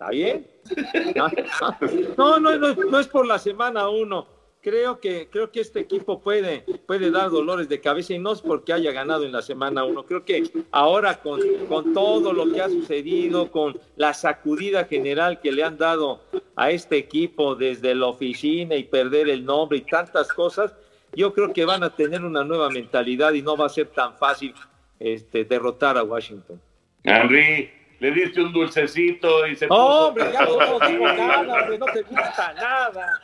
[0.01, 0.47] está bien.
[2.17, 4.27] No, no, no, no es por la semana uno
[4.61, 8.41] creo que, creo que este equipo puede, puede dar dolores de cabeza y no es
[8.41, 10.05] porque haya ganado en la semana uno.
[10.05, 15.51] Creo que ahora con, con todo lo que ha sucedido, con la sacudida general que
[15.51, 16.21] le han dado
[16.55, 20.75] a este equipo desde la oficina y perder el nombre y tantas cosas,
[21.13, 24.15] yo creo que van a tener una nueva mentalidad y no va a ser tan
[24.15, 24.53] fácil
[24.99, 26.61] este, derrotar a Washington.
[27.03, 29.79] Henry, le diste un dulcecito y se puso...
[29.79, 33.21] Hombre, ya no digo nada, hombre, no te gusta nada.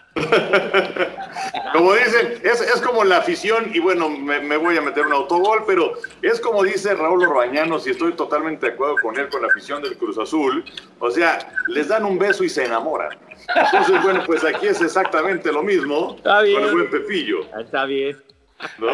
[1.74, 5.14] Como dicen, es, es como la afición, y bueno, me, me voy a meter un
[5.14, 9.42] autogol, pero es como dice Raúl Orbañanos, y estoy totalmente de acuerdo con él, con
[9.42, 10.64] la afición del Cruz Azul.
[11.00, 13.18] O sea, les dan un beso y se enamoran.
[13.56, 16.60] Entonces, bueno, pues aquí es exactamente lo mismo Está bien.
[16.60, 17.40] con el buen Pepillo.
[17.60, 18.16] Está bien.
[18.78, 18.88] ¿no?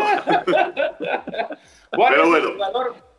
[1.91, 2.49] ¿Cuál, Pero es bueno.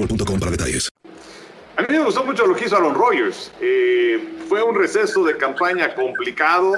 [0.00, 0.88] boostmobile.com para detalles.
[1.76, 3.50] A mí me gustó mucho lo que hizo Aaron Rodgers.
[3.60, 6.74] Eh, fue un receso de campaña complicado.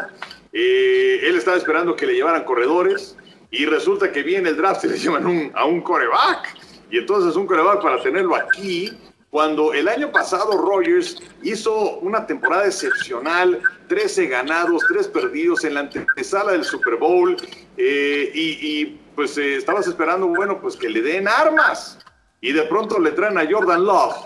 [0.53, 3.17] Eh, él estaba esperando que le llevaran corredores
[3.51, 6.57] y resulta que viene el draft y le llevan un- a un coreback.
[6.91, 8.93] Y entonces un coreback para tenerlo aquí,
[9.31, 15.81] cuando el año pasado Rodgers hizo una temporada excepcional, 13 ganados, 3 perdidos en la
[15.81, 17.35] antesala del Super Bowl,
[17.79, 18.41] eh, y,
[18.83, 21.99] y, pues eh, estabas esperando, bueno, pues que le den armas.
[22.45, 24.17] Y de pronto le traen a Jordan Love,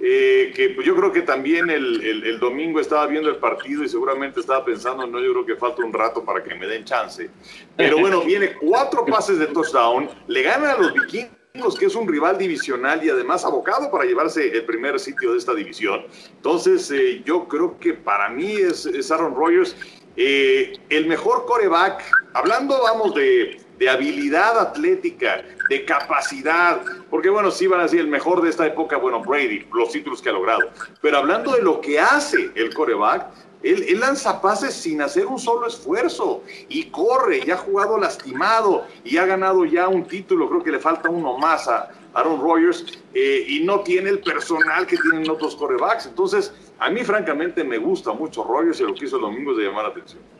[0.00, 3.84] eh, que pues yo creo que también el, el- el domingo estaba viendo el partido
[3.84, 6.84] y seguramente estaba pensando, no, yo creo que falta un rato para que me den
[6.84, 7.30] chance.
[7.76, 12.08] Pero bueno, viene cuatro pases de touchdown, le ganan a los vikingos, que es un
[12.08, 16.06] rival divisional y además abocado para llevarse el primer sitio de esta división.
[16.36, 19.76] Entonces, eh, yo creo que para mí es, es Aaron Rodgers
[20.16, 22.02] eh, el mejor coreback,
[22.34, 28.08] hablando, vamos, de, de habilidad atlética, de capacidad, porque bueno, sí van a decir el
[28.08, 30.68] mejor de esta época, bueno, Brady, los títulos que ha logrado,
[31.00, 33.26] pero hablando de lo que hace el coreback,
[33.62, 39.16] él, lanza pases sin hacer un solo esfuerzo y corre, y ha jugado lastimado y
[39.16, 43.44] ha ganado ya un título, creo que le falta uno más a Aaron Rodgers eh,
[43.48, 46.06] y no tiene el personal que tienen otros corebacks.
[46.06, 49.58] Entonces, a mí francamente me gusta mucho Rodgers y lo que hizo el domingo es
[49.58, 50.39] de llamar la atención.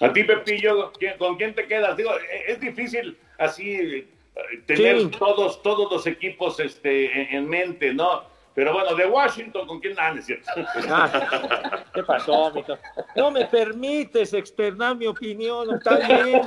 [0.00, 1.96] A ti, Pepillo, ¿quién- ¿con quién te quedas?
[1.96, 4.06] Digo, e- es difícil así eh,
[4.66, 5.10] tener Sí.
[5.18, 8.24] todos, todos los equipos este, en, en mente, ¿no?
[8.54, 10.50] Pero bueno, de Washington, ¿con quién Ah, es cierto?
[10.88, 12.76] Ah, ¿Qué pasó, mijo?
[13.14, 16.40] No me permites externar mi opinión, está bien.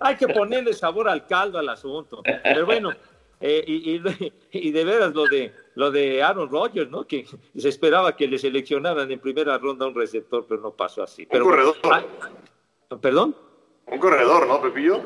[0.00, 2.22] Hay que ponerle sabor al caldo al asunto.
[2.42, 2.92] Pero bueno,
[3.40, 7.06] eh, y, y- y de veras lo de lo de Aaron Rodgers, ¿no?
[7.06, 7.24] Que
[7.56, 11.24] se esperaba que le seleccionaran en primera ronda un receptor, pero no pasó así.
[11.26, 11.76] Pero, un corredor.
[11.84, 12.02] Ah,
[13.00, 13.36] ¿Perdón?
[13.86, 15.00] Un corredor, ¿no, Pepillo?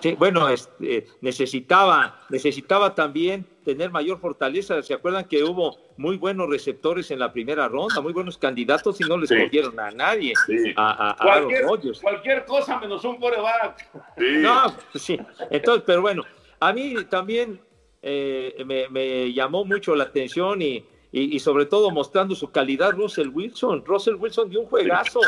[0.00, 4.82] Sí, bueno, este, necesitaba, necesitaba también tener mayor fortaleza.
[4.82, 9.04] ¿Se acuerdan que hubo muy buenos receptores en la primera ronda, muy buenos candidatos y
[9.04, 9.36] no les Sí.
[9.42, 10.34] cogieron a nadie?
[10.46, 10.72] Sí.
[10.76, 12.00] A, a- a Aaron Cualquier, Rodgers.
[12.00, 13.88] cualquier cosa menos un coreback.
[14.18, 15.18] No, pues sí.
[15.50, 16.22] Entonces, pero bueno,
[16.60, 17.60] a mí también
[18.02, 22.92] eh, me, me llamó mucho la atención y, y- y sobre todo mostrando su calidad
[22.92, 23.84] Russell Wilson.
[23.86, 25.20] Russell Wilson dio un juegazo.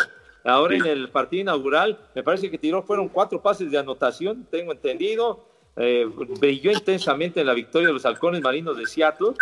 [0.46, 4.72] Ahora en el partido inaugural, me parece que tiró, fueron cuatro pases de anotación, tengo
[4.72, 5.46] entendido.
[5.76, 6.06] eh,
[6.38, 9.32] brilló intensamente en la victoria de los halcones marinos de Seattle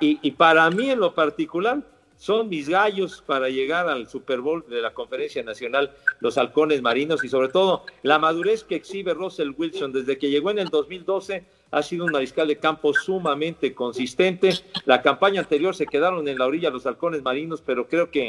[0.00, 1.78] y, y para mí en lo particular
[2.16, 7.22] son mis gallos para llegar al Super Bowl de la Conferencia Nacional, los halcones marinos
[7.24, 11.44] y sobre todo la madurez que exhibe Russell Wilson desde que llegó en el 2012
[11.70, 14.50] ha sido un mariscal de campo sumamente consistente.
[14.84, 18.28] La campaña anterior se quedaron en la orilla los halcones marinos, pero creo que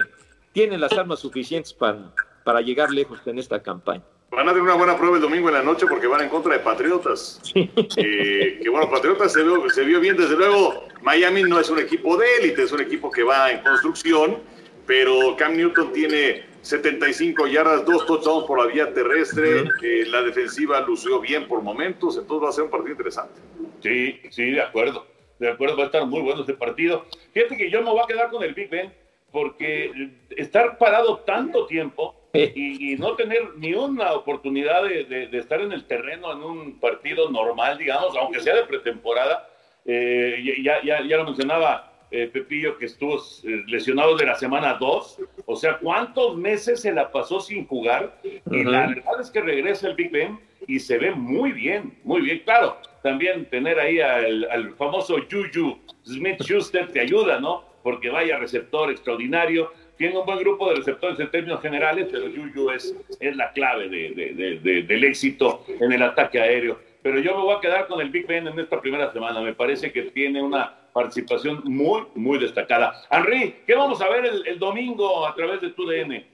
[0.51, 4.03] tienen las armas suficientes para, para llegar lejos en esta campaña.
[4.31, 6.53] Van a tener una buena prueba el domingo en la noche porque van en contra
[6.53, 7.41] de Patriotas.
[7.55, 10.87] Eh, que bueno, Patriotas se vio, se vio bien, desde luego.
[11.01, 14.37] Miami no es un equipo de élite, es un equipo que va en construcción,
[14.85, 19.63] pero Cam Newton tiene 75 yardas, dos touchdowns por la vía terrestre.
[19.81, 23.39] eh, la defensiva lució bien por momentos, entonces va a ser un partido interesante.
[23.81, 25.05] Sí, sí, de acuerdo.
[25.39, 27.05] De acuerdo, va a estar muy bueno este partido.
[27.33, 28.93] Fíjate que yo me voy a quedar con el Big Ben
[29.31, 35.37] porque estar parado tanto tiempo y, y no tener ni una oportunidad de, de- de
[35.37, 39.47] estar en el terreno en un partido normal, digamos, aunque sea de pretemporada,
[39.85, 44.73] eh, ya, ya, ya lo mencionaba eh, Pepillo que estuvo eh, lesionado de la semana
[44.75, 48.19] 2, o sea, ¿cuántos meses se la pasó sin jugar?
[48.51, 52.21] Y la verdad es que regresa el Big Ben y se ve muy bien, muy
[52.21, 52.39] bien.
[52.45, 57.63] Claro, también tener ahí al, al famoso Juju Smith Schuster te ayuda, ¿no?
[57.83, 59.71] Porque vaya receptor extraordinario.
[59.97, 63.89] Tiene un buen grupo de receptores en términos generales, pero Juju es, es la clave
[63.89, 66.79] de- de- de- de- del éxito en el ataque aéreo.
[67.01, 69.41] Pero yo me voy a quedar con el Big Ben en esta primera semana.
[69.41, 72.93] Me parece que tiene una participación muy, muy destacada.
[73.09, 76.25] Henry, ¿qué vamos a ver el, el domingo a través de tu DN?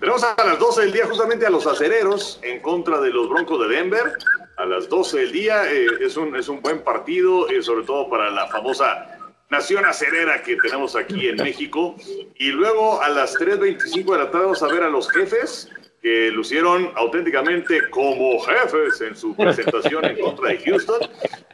[0.00, 3.60] Tenemos a las 12 del día justamente a los acereros en contra de los Broncos
[3.68, 4.12] de Denver.
[4.56, 8.08] A las 12 del día eh, es, un, es un buen partido, eh, sobre todo
[8.08, 9.18] para la famosa
[9.50, 11.96] nación acerera que tenemos aquí en México.
[12.36, 15.70] Y luego a las 3.25 de la tarde vamos a ver a los jefes
[16.02, 21.00] que lucieron auténticamente como jefes en su presentación en contra de Houston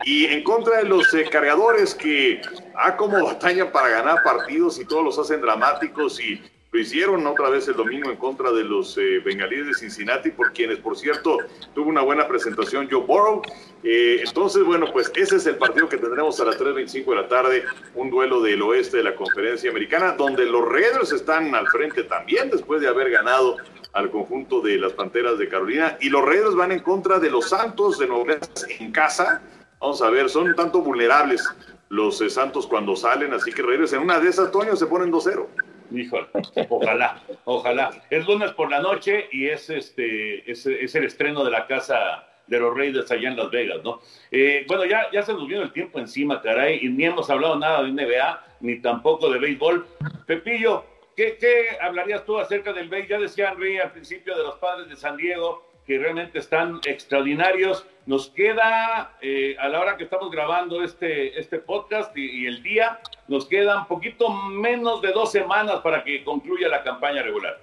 [0.04, 2.42] y en contra de los eh, cargadores que
[2.76, 6.42] ha como batalla para ganar partidos y todos los hacen dramáticos y
[6.74, 10.52] lo hicieron otra vez el domingo en contra de los eh, bengalíes de Cincinnati, por
[10.52, 11.38] quienes, por cierto,
[11.72, 13.42] tuvo una buena presentación Joe Burrow.
[13.84, 17.28] Eh, entonces, bueno, pues ese es el partido que tendremos a las 3.25 de la
[17.28, 22.02] tarde, un duelo del oeste de la conferencia americana, donde los Raiders están al frente
[22.02, 23.56] también después de haber ganado
[23.92, 25.96] al conjunto de las Panteras de Carolina.
[26.00, 28.36] Y los Raiders van en contra de los Santos de Nueva
[28.80, 29.42] en casa.
[29.78, 31.48] Vamos a ver, son tanto vulnerables
[31.88, 35.12] los eh, Santos cuando salen, así que Raiders en una de esas, Toño, se ponen
[35.12, 35.46] 2-0.
[35.92, 36.26] Híjole,
[36.68, 37.90] ojalá, ojalá.
[38.10, 42.26] Es lunes por la noche y es este es, es el estreno de la casa
[42.46, 44.00] de los Raiders allá en Las Vegas, ¿no?
[44.30, 47.58] Eh, bueno, ya, ya se nos vino el tiempo encima, caray, y ni hemos hablado
[47.58, 49.86] nada de NBA, ni tampoco de béisbol.
[50.26, 50.84] Pepillo,
[51.16, 53.08] ¿qué, qué hablarías tú acerca del béisbol?
[53.08, 57.86] Ya decía Henry al principio de los padres de San Diego, que realmente están extraordinarios.
[58.06, 62.62] Nos queda, eh, a la hora que estamos grabando este, este podcast y, y el
[62.62, 67.60] día, nos quedan poquito menos de dos semanas para que concluya la campaña regular.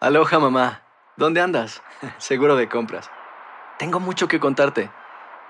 [0.00, 0.82] Aloha mamá,
[1.16, 1.82] ¿dónde andas?
[2.18, 3.10] Seguro de compras.
[3.78, 4.90] Tengo mucho que contarte.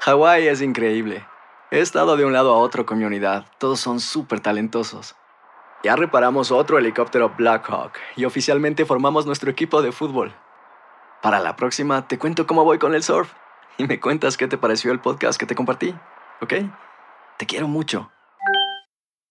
[0.00, 1.26] Hawái es increíble.
[1.70, 3.46] He estado de un lado a otro con mi unidad.
[3.58, 5.16] Todos son súper talentosos.
[5.82, 10.32] Ya reparamos otro helicóptero Blackhawk y oficialmente formamos nuestro equipo de fútbol.
[11.22, 13.32] Para la próxima te cuento cómo voy con el surf
[13.78, 15.94] y me cuentas qué te pareció el podcast que te compartí,
[16.40, 16.54] ¿ok?
[17.38, 18.10] Te quiero mucho.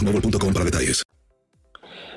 [0.00, 1.02] boostmobile.com para detalles.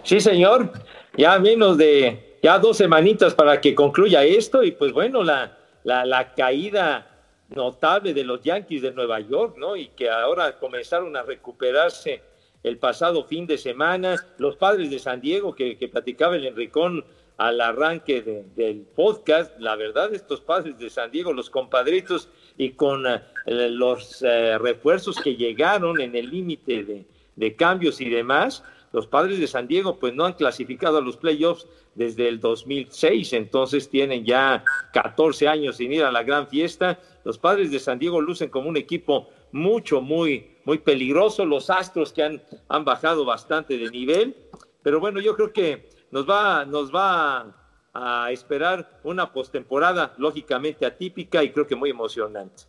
[0.03, 0.71] Sí, señor.
[1.17, 6.05] Ya menos de, ya dos semanitas para que concluya esto y pues bueno, la, la,
[6.05, 7.07] la caída
[7.49, 9.75] notable de los Yankees de Nueva York, ¿no?
[9.75, 12.21] Y que ahora comenzaron a recuperarse
[12.63, 14.15] el pasado fin de semana.
[14.39, 17.05] Los padres de San Diego que, que platicaba el Enricón
[17.37, 22.71] al arranque de, del podcast, la verdad, estos padres de San Diego, los compadritos, y
[22.71, 27.05] con uh, los uh, refuerzos que llegaron en el límite de,
[27.35, 31.17] de cambios y demás, los padres de San Diego pues no han clasificado a los
[31.17, 34.63] playoffs desde el 2006, entonces tienen ya
[34.93, 36.99] 14 años sin ir a la gran fiesta.
[37.23, 41.45] Los padres de San Diego lucen como un equipo mucho, muy, muy peligroso.
[41.45, 44.35] Los Astros que han, han bajado bastante de nivel,
[44.83, 47.55] pero bueno, yo creo que nos va, nos va
[47.93, 52.63] a esperar una postemporada lógicamente atípica y creo que muy emocionante.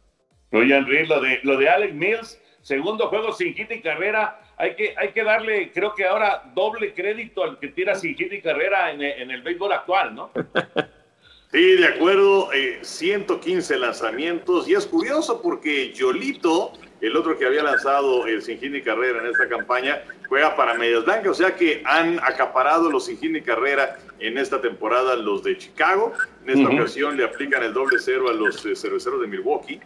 [0.53, 4.95] Oye, lo de, lo de Alex Mills, segundo juego sin hit y carrera, hay que,
[4.97, 8.91] hay que darle, creo que ahora, doble crédito al que tira sin hit y carrera
[8.91, 10.31] en, en el béisbol actual, ¿no?
[11.55, 17.63] Sí, de acuerdo, eh, 115 lanzamientos y es curioso porque Yolito, el otro que había
[17.63, 21.55] lanzado el sin hit y carrera en esta campaña, juega para Medias Blancas, o sea
[21.55, 26.13] que han acaparado los sin hit y carrera en esta temporada los de Chicago.
[26.45, 29.81] En esta ocasión le aplican el doble cero a los eh, cerveceros de Milwaukee.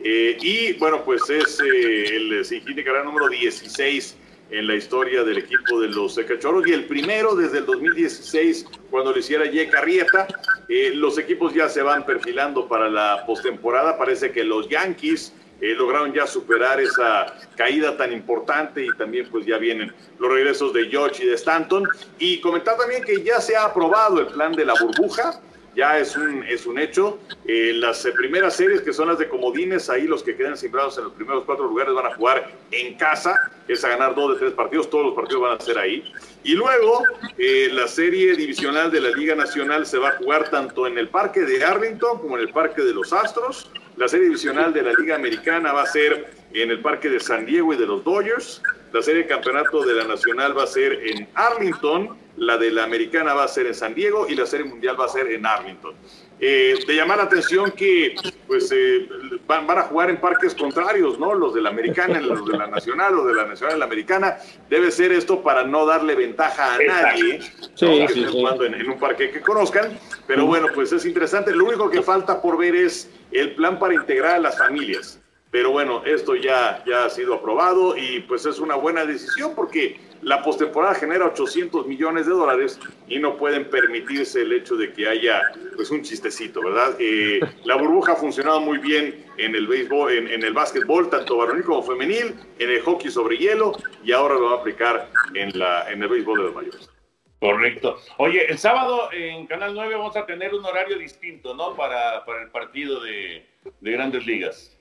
[0.00, 4.16] Eh, y bueno, pues es eh, el carrera número 16
[4.50, 9.12] en la historia del equipo de los Cachorros y el primero desde el 2016 cuando
[9.12, 10.26] lo hiciera Jay Carrieta.
[10.68, 13.98] Eh, los equipos ya se van perfilando para la postemporada.
[13.98, 19.46] Parece que los Yankees eh, lograron ya superar esa caída tan importante y también pues
[19.46, 21.88] ya vienen los regresos de George y de Stanton.
[22.18, 25.40] Y comentar también que ya se ha aprobado el plan de la burbuja
[25.74, 27.18] ya es un, es un hecho.
[27.46, 31.04] Eh, las primeras series, que son las de comodines, ahí los que quedan sembrados en
[31.04, 34.52] los primeros cuatro lugares van a jugar en casa, es a ganar dos de tres
[34.52, 36.12] partidos, todos los partidos van a ser ahí.
[36.42, 37.02] Y luego,
[37.38, 41.08] eh, la serie divisional de la Liga Nacional se va a jugar tanto en el
[41.08, 43.70] Parque de Arlington como en el Parque de los Astros.
[43.96, 47.46] La serie divisional de la Liga Americana va a ser en el Parque de San
[47.46, 48.62] Diego y de los Dodgers.
[48.94, 52.84] La serie de campeonato de la Nacional va a ser en Arlington, la de la
[52.84, 55.44] Americana va a ser en San Diego y la serie mundial va a ser en
[55.44, 55.94] Arlington.
[56.38, 58.14] Eh, de llamar la atención que
[58.46, 59.08] pues eh,
[59.48, 61.34] van, van a jugar en parques contrarios, ¿no?
[61.34, 64.36] Los de la Americana, los de la Nacional, los de la Nacional la Americana.
[64.70, 67.40] Debe ser esto para no darle ventaja a nadie,
[67.74, 69.98] Sí, sí, jugando en, en un parque que conozcan.
[70.28, 71.50] Pero bueno, pues es interesante.
[71.50, 75.20] Lo único que falta por ver es el plan para integrar a las familias.
[75.54, 80.00] Pero bueno, esto ya, ya ha sido aprobado y pues es una buena decisión porque
[80.20, 85.06] la postemporada genera 800 millones de dólares y no pueden permitirse el hecho de que
[85.06, 85.42] haya
[85.76, 86.96] pues un chistecito, ¿verdad?
[86.98, 91.36] Eh, la burbuja ha funcionado muy bien en el béisbol, en, en el básquetbol, tanto
[91.36, 95.56] varonil como femenil, en el hockey sobre hielo y ahora lo va a aplicar en,
[95.56, 96.90] la, en el béisbol de los mayores.
[97.38, 98.00] Correcto.
[98.16, 101.76] Oye, el sábado en Canal 9 vamos a tener un horario distinto, ¿no?
[101.76, 103.46] Para, para el partido de,
[103.80, 104.73] de Grandes Ligas.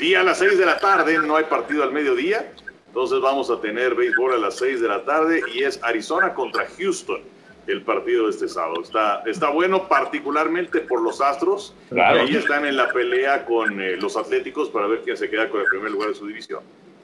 [0.00, 2.50] Y a las 6 de la tarde no hay partido al mediodía,
[2.86, 6.66] entonces vamos a tener béisbol a las 6 de la tarde y es Arizona contra
[6.78, 7.20] Houston
[7.66, 8.82] el partido de este sábado.
[8.82, 12.14] Está, está bueno particularmente por los Astros, Claro.
[12.16, 15.48] que ahí están en la pelea con eh, los Atléticos para ver quién se queda
[15.48, 16.60] con el primer lugar de su división.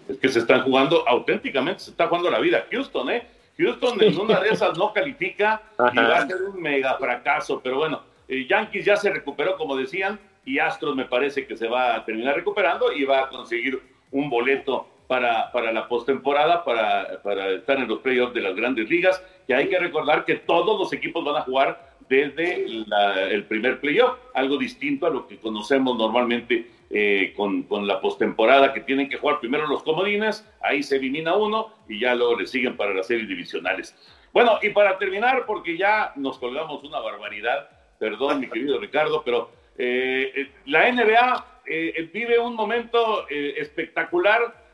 [0.09, 2.67] Es que se están jugando auténticamente, se está jugando la vida.
[2.73, 3.27] Houston, ¿eh?
[3.59, 7.77] Houston en una de esas no califica y va a ser un mega fracaso, pero
[7.77, 11.97] bueno, eh, Yankees ya se recuperó, como decían, y Astros me parece que se va
[11.97, 13.83] a terminar recuperando y va a conseguir
[14.13, 18.89] un boleto para, para la postemporada, para, para estar en los playoffs de las grandes
[18.89, 23.81] ligas, que hay que recordar que todos los equipos van a jugar desde el primer
[23.81, 29.09] playoff, algo distinto a lo que conocemos normalmente eh, con, con la postemporada, que tienen
[29.09, 32.95] que jugar primero los comodines, ahí se elimina uno y ya luego le siguen para
[32.95, 33.97] las series divisionales.
[34.33, 37.69] Bueno, y para terminar, porque ya nos colgamos una barbaridad,
[37.99, 44.67] perdón mi querido Ricardo, pero eh, eh, la NBA eh, vive un momento espectacular.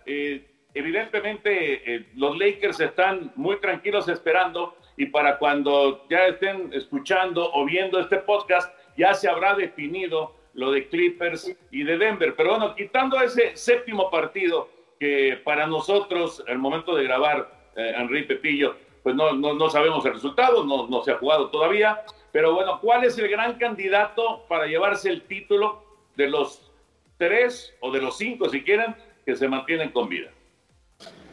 [0.74, 7.98] evidentemente, los Lakers están muy tranquilos esperando y para cuando ya estén escuchando o viendo
[7.98, 12.34] este podcast, ya se habrá definido lo de Clippers y de Denver.
[12.36, 14.68] Pero bueno, quitando ese séptimo partido
[15.00, 20.64] que para nosotros, al momento de grabar, Henry Pepillo, pues no, no, sabemos el resultado,
[20.64, 25.22] no se ha jugado todavía, pero bueno, ¿cuál es el gran candidato para llevarse el
[25.22, 25.84] título
[26.16, 26.72] de los
[27.18, 30.30] tres o de los cinco, si quieren, que se mantienen con vida?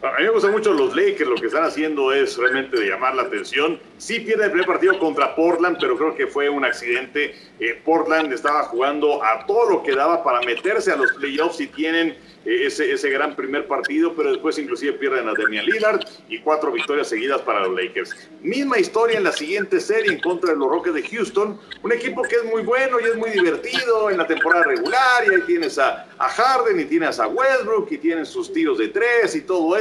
[0.02, 3.16] A mí me gustan mucho los Lakers, lo que están haciendo es realmente de llamar
[3.16, 3.78] la atención.
[3.98, 7.36] Sí pierde el primer partido contra Portland, pero creo que fue un accidente.
[7.60, 11.68] Eh, Portland estaba jugando a todo lo que daba para meterse a los playoffs y
[11.68, 16.40] tienen eh, ese, ese gran primer partido, pero después inclusive pierden a Damian Lillard y
[16.40, 18.16] cuatro victorias seguidas para los Lakers.
[18.42, 22.22] Misma historia en la siguiente serie en contra de los Rockets de Houston, un equipo
[22.22, 25.78] que es muy bueno y es muy divertido en la temporada regular y ahí tienes
[25.78, 29.76] a, a Harden y tienes a Westbrook y tienes sus tiros de tres y todo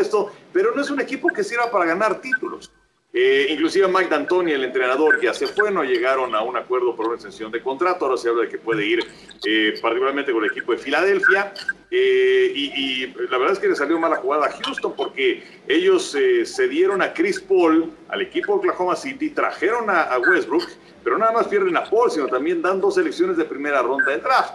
[0.53, 2.71] pero no es un equipo que sirva para ganar títulos.
[3.11, 7.07] Eh, inclusive Mike D'Antoni, el entrenador, ya se fue, no llegaron a un acuerdo por
[7.07, 9.01] una extensión de contrato, ahora se habla de que puede ir
[9.47, 11.55] eh, particularmente con el equipo de Filadelfia,
[11.91, 16.69] eh, y, la verdad es que le salió mala jugada a Houston porque ellos se
[16.69, 20.69] dieron a Chris Paul, al equipo Oklahoma City, trajeron a, a, Westbrook,
[21.03, 24.19] pero nada más pierden a Paul, sino también dan dos selecciones de primera ronda de
[24.19, 24.53] draft.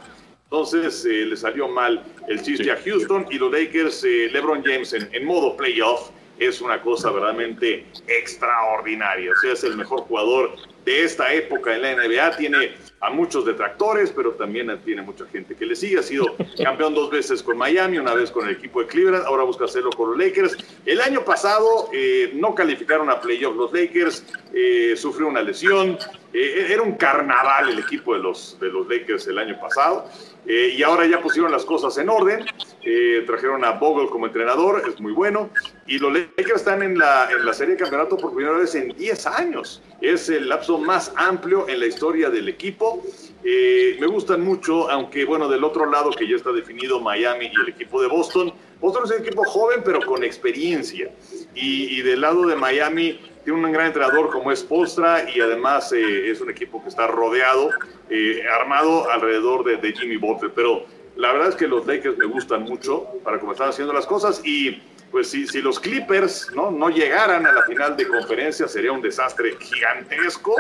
[0.54, 5.26] Entonces le salió mal el chiste a Houston y los Lakers, LeBron James en, en
[5.26, 9.32] modo playoff, es una cosa verdaderamente extraordinaria.
[9.32, 12.38] O sea, es el mejor jugador de esta época en la NBA.
[12.38, 16.00] Tiene a muchos detractores, pero también tiene mucha gente que le sigue.
[16.00, 19.44] Ha sido campeón dos veces con Miami, una vez con el equipo de Cleveland, ahora
[19.44, 20.58] busca hacerlo con los Lakers.
[20.86, 24.24] El año pasado eh, no calificaron a playoff los Lakers,
[24.54, 25.98] eh, sufrió una lesión.
[26.34, 30.10] Eh, era un carnaval el equipo de los, de los Lakers el año pasado.
[30.46, 32.46] Eh, y ahora ya pusieron las cosas en orden.
[32.84, 35.50] Eh, trajeron a Bogle como entrenador, es muy bueno.
[35.88, 38.90] Y los Lakers están en la, en la serie de campeonato por primera vez en
[38.90, 39.82] 10 años.
[40.02, 43.04] Es el lapso más amplio en la historia del equipo.
[43.44, 47.62] Eh, me gustan mucho, aunque bueno, del otro lado que ya está definido Miami y
[47.62, 48.54] el equipo de Boston.
[48.80, 51.10] Boston es un equipo joven pero con experiencia.
[51.56, 56.32] Y, del lado de Miami tiene un gran entrenador como es Postra y además eh,
[56.32, 57.70] es un equipo que está rodeado,
[58.10, 60.52] eh, armado alrededor de, de, Jimmy Butler.
[60.56, 60.86] Pero
[61.16, 64.42] la verdad es que los Lakers me gustan mucho para cómo están haciendo las cosas
[64.44, 64.82] y
[65.14, 66.72] pues si, si los Clippers ¿no?
[66.72, 70.56] no llegaran a la final de conferencia sería un desastre gigantesco.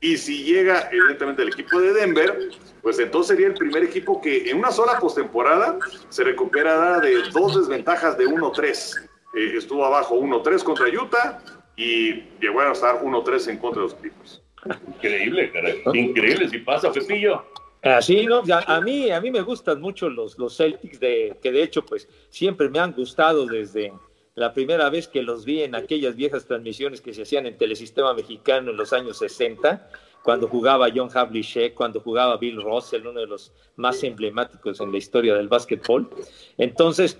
[0.00, 2.50] Y si llega evidentemente el equipo de Denver,
[2.82, 5.78] pues entonces sería el primer equipo que en una sola postemporada
[6.10, 9.08] se recuperará de dos desventajas de 1-3.
[9.36, 11.42] Eh, estuvo abajo 1-3 contra Utah,
[11.76, 14.42] y llegó a estar 1-3 en contra de los Clippers.
[14.88, 15.82] Increíble, caray.
[15.92, 17.44] Increíble si pasa, Pepillo.
[17.82, 18.42] Así, ¿no?
[18.66, 22.08] A, mí, a mí me gustan mucho los, los Celtics, de, que de hecho, pues
[22.30, 23.92] siempre me han gustado desde
[24.36, 28.14] la primera vez que los vi en aquellas viejas transmisiones que se hacían en Telesistema
[28.14, 29.86] Mexicano en los años 60,
[30.22, 34.96] cuando jugaba John Havlicek, cuando jugaba Bill Russell, uno de los más emblemáticos en la
[34.96, 36.08] historia del básquetbol.
[36.56, 37.18] Entonces,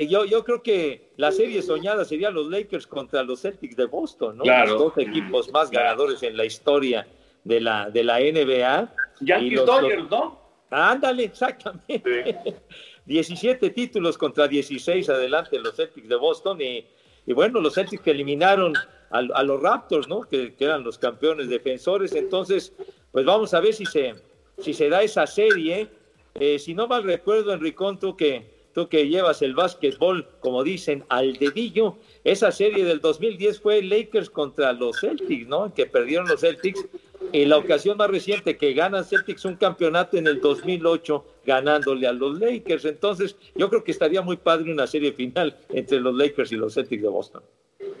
[0.00, 4.38] yo, yo creo que la serie soñada sería los Lakers contra los Celtics de Boston,
[4.38, 4.44] ¿no?
[4.44, 4.72] Claro.
[4.72, 7.06] Los dos equipos más ganadores en la historia
[7.44, 8.94] de la, de la NBA.
[9.20, 10.40] Yankees Dodgers, ¿no?
[10.70, 12.36] Ándale, exactamente.
[12.44, 12.54] Sí.
[13.08, 16.84] 17 títulos contra 16 adelante los Celtics de Boston y,
[17.26, 18.74] y bueno, los Celtics que eliminaron
[19.10, 20.20] a, a los Raptors, ¿no?
[20.20, 22.12] Que, que, eran los campeones defensores.
[22.12, 22.74] Entonces,
[23.10, 24.14] pues vamos a ver si se,
[24.58, 25.88] si se da esa serie.
[26.34, 31.04] Eh, si no mal recuerdo, Enricón, tú que tú que llevas el básquetbol, como dicen,
[31.08, 35.72] al dedillo, esa serie del 2010 fue Lakers contra los Celtics, ¿no?
[35.74, 36.86] Que perdieron los Celtics.
[37.32, 42.12] Y la ocasión más reciente que ganan Celtics un campeonato en el 2008 ganándole a
[42.12, 42.84] los Lakers.
[42.84, 46.74] Entonces, yo creo que estaría muy padre una serie final entre los Lakers y los
[46.74, 47.42] Celtics de Boston.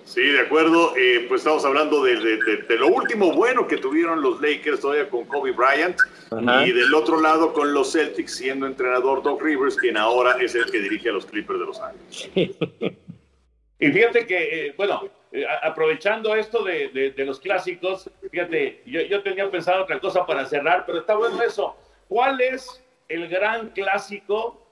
[0.04, 0.96] Sí, de acuerdo.
[0.96, 4.80] Eh, pues estamos hablando de, de, de, de, lo último bueno que tuvieron los Lakers
[4.80, 5.98] todavía con Kobe Bryant.
[6.30, 6.66] Ajá.
[6.66, 10.70] Y del otro lado con los Celtics siendo entrenador Doc Rivers, quien ahora es el
[10.70, 12.56] que dirige a los Clippers de Los Ángeles.
[13.78, 19.50] y fíjate que, eh, bueno, eh, aprovechando esto de, los clásicos, fíjate, yo, yo tenía
[19.50, 21.76] pensado otra cosa para cerrar, pero está bueno eso.
[22.08, 24.67] ¿Cuál es el gran clásico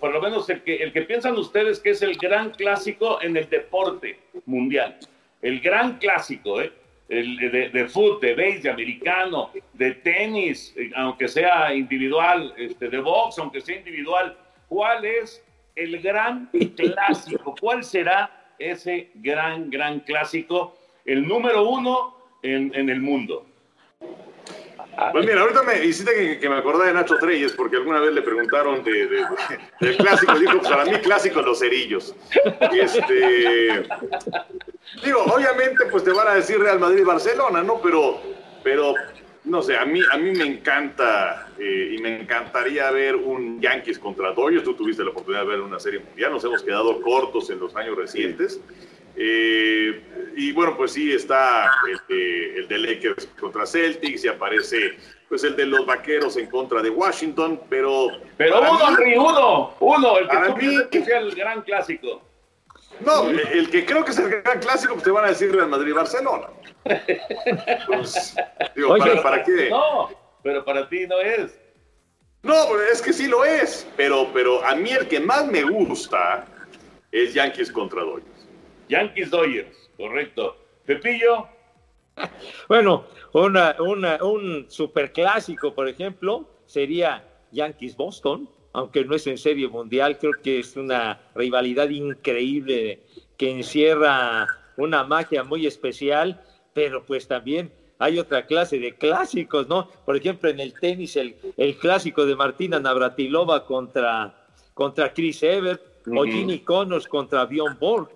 [0.00, 3.36] por lo menos el que, el que piensan ustedes que es el gran clásico en
[3.36, 4.98] el deporte mundial.
[5.42, 6.72] El gran clásico, ¿eh?
[7.08, 12.88] El, de, de fútbol, de base, de americano, de tenis, eh, aunque sea individual, este,
[12.88, 14.36] de box, aunque sea individual.
[14.68, 15.42] ¿Cuál es
[15.74, 17.54] el gran clásico?
[17.58, 20.76] ¿Cuál será ese gran, gran clásico?
[21.06, 23.46] El número uno en, en el mundo.
[25.12, 28.12] Pues mira, ahorita me hiciste que, que me acordé de Nacho Treyes, porque alguna vez
[28.12, 29.26] le preguntaron de, de, de,
[29.80, 30.36] del clásico.
[30.36, 32.16] Dijo, pues para mí clásico los cerillos.
[32.72, 33.84] Este,
[35.04, 37.80] digo, obviamente, pues te van a decir Real Madrid-Barcelona, ¿no?
[37.80, 38.20] Pero,
[38.64, 38.94] pero
[39.44, 44.00] no sé, a mí, a mí me encanta eh, y me encantaría ver un Yankees
[44.00, 44.64] contra Dodgers.
[44.64, 47.74] Tú tuviste la oportunidad de ver una serie mundial, nos hemos quedado cortos en los
[47.76, 48.60] años recientes.
[49.20, 49.87] Eh,
[50.48, 54.96] y bueno, pues sí, está el de, el de Lakers contra Celtics y aparece
[55.28, 58.08] pues el de los Vaqueros en contra de Washington, pero...
[58.38, 61.60] Pero uno, mí- Henry, uno, uno, el que Para tú mí- que sea el gran
[61.62, 62.22] clásico.
[63.00, 65.68] No, el que creo que es el gran clásico, pues te van a decir Real
[65.68, 66.46] Madrid y Barcelona.
[67.86, 68.34] Pues,
[68.74, 69.68] digo, Oye, ¿para, para qué?
[69.70, 70.08] No,
[70.42, 71.58] pero para ti no es.
[72.42, 76.46] No, es que sí lo es, pero, pero a mí el que más me gusta
[77.12, 78.46] es Yankees contra Dodgers.
[78.88, 80.56] Yankees Dodgers, correcto.
[80.86, 81.46] Pepillo,
[82.68, 90.18] Bueno, una, una, un superclásico, por ejemplo, sería Yankees-Boston, aunque no es en serie mundial,
[90.18, 93.02] creo que es una rivalidad increíble
[93.36, 94.46] que encierra
[94.76, 96.42] una magia muy especial,
[96.74, 99.88] pero pues también hay otra clase de clásicos, ¿no?
[100.04, 105.82] Por ejemplo, en el tenis, el, el clásico de Martina Navratilova contra, contra Chris Evert,
[106.16, 106.24] o.
[106.24, 108.08] Ginny Connors contra Bjorn Borg.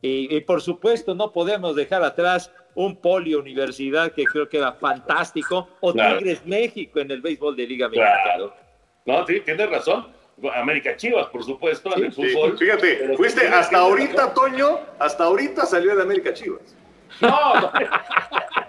[0.00, 4.72] Y, y por supuesto, no podemos dejar atrás un Polio Universidad que creo que era
[4.72, 6.18] fantástico, o Claro.
[6.18, 8.16] Tigres México en el béisbol de Liga Mexicana.
[8.24, 8.54] claro.
[9.06, 10.06] No, sí, tienes razón.
[10.54, 12.56] América Chivas, por supuesto, en el Sí, fútbol.
[12.56, 14.32] fíjate, Pero fuiste hasta ahorita.
[14.34, 16.76] Toño, hasta ahorita salió de América Chivas.
[17.20, 17.72] No, no.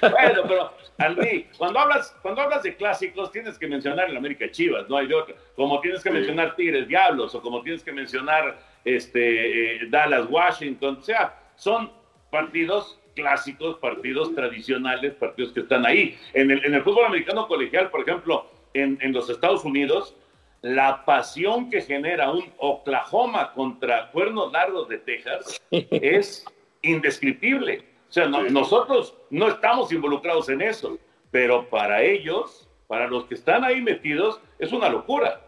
[0.00, 4.88] bueno, pero Henry, cuando hablas, cuando hablas de clásicos, tienes que mencionar el América Chivas,
[4.88, 5.34] no hay de otra.
[5.56, 10.98] Como tienes que mencionar Tigres Diablos, o como tienes que mencionar este, eh, Dallas Washington.
[11.00, 11.90] O sea, son
[12.30, 16.18] partidos clásicos, partidos tradicionales, partidos que están ahí.
[16.32, 20.16] En el, en el fútbol americano colegial, por ejemplo, en, en los Estados Unidos,
[20.64, 26.44] la pasión que genera un Oklahoma contra Cuernos Largos de Texas es
[26.80, 27.84] indescriptible.
[28.14, 30.96] O sea, no- nosotros no estamos involucrados en eso,
[31.32, 35.40] pero para ellos, para los que están ahí metidos, es una locura.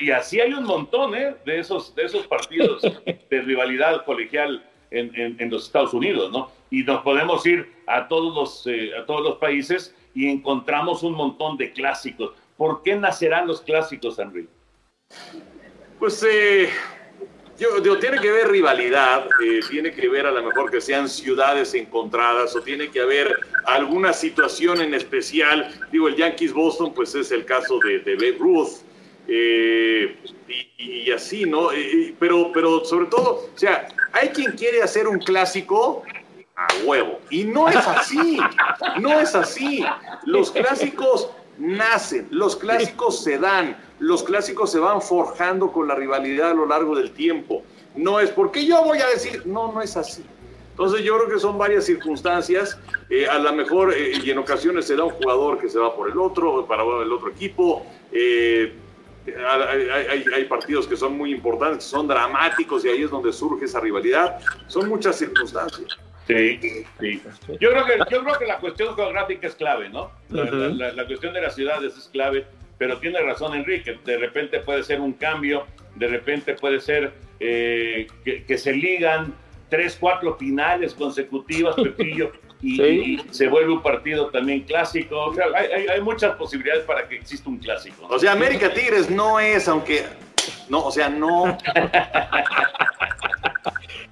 [0.00, 1.36] Y así hay un montón ¿eh?
[1.44, 2.82] de, esos, de esos partidos
[3.30, 6.50] de rivalidad colegial en, en- en los Estados Unidos, ¿no?
[6.68, 11.12] Y nos podemos ir a todos, los, eh, a todos los países y encontramos un
[11.12, 12.32] montón de clásicos.
[12.56, 14.48] ¿Por qué nacerán los clásicos, Henry?
[16.00, 16.70] Pues eh,
[18.00, 22.56] tiene que ver rivalidad, eh, tiene que ver a lo mejor que sean ciudades encontradas
[22.56, 25.70] o tiene que haber alguna situación en especial.
[25.92, 28.70] Digo, el Yankees Boston, pues es el caso de, de Babe Ruth.
[29.28, 30.16] eh,
[30.78, 31.70] y, así, ¿no?
[31.72, 36.02] Eh, pero, pero sobre todo, o sea, hay quien quiere hacer un clásico
[36.56, 37.20] a huevo.
[37.30, 38.38] Y no es así,
[39.00, 39.84] no es así.
[40.24, 41.30] Los clásicos
[41.60, 46.66] nacen, los clásicos se dan, los clásicos se van forjando con la rivalidad a lo
[46.66, 47.62] largo del tiempo.
[47.94, 50.24] No es porque yo voy a decir, no, no es así.
[50.70, 52.78] Entonces yo creo que son varias circunstancias,
[53.10, 55.94] eh, a lo mejor eh, y en ocasiones se da un jugador que se va
[55.94, 57.84] por el otro, para el otro equipo.
[58.12, 58.72] eh,
[59.48, 63.78] hay, hay- partidos que son muy importantes, son dramáticos y ahí es donde surge esa
[63.78, 64.38] rivalidad.
[64.66, 65.86] Son muchas circunstancias.
[66.26, 66.60] Sí,
[67.00, 67.22] sí.
[67.60, 70.10] Yo creo que, yo creo que la cuestión geográfica es clave, ¿no?
[70.28, 72.46] La, cuestión de las ciudades es clave,
[72.78, 75.66] pero tiene razón Enrique, de repente puede ser un cambio,
[75.96, 79.34] de repente puede ser eh, que, que se ligan
[79.68, 82.82] tres, cuatro finales consecutivas, Pepillo, y, Sí.
[82.82, 85.18] y se vuelve un partido también clásico.
[85.26, 88.02] O sea, hay, hay- hay muchas posibilidades para que exista un clásico.
[88.02, 88.14] ¿no?
[88.14, 90.04] O sea, América Tigres no es, aunque.
[90.68, 91.56] No, o sea, no.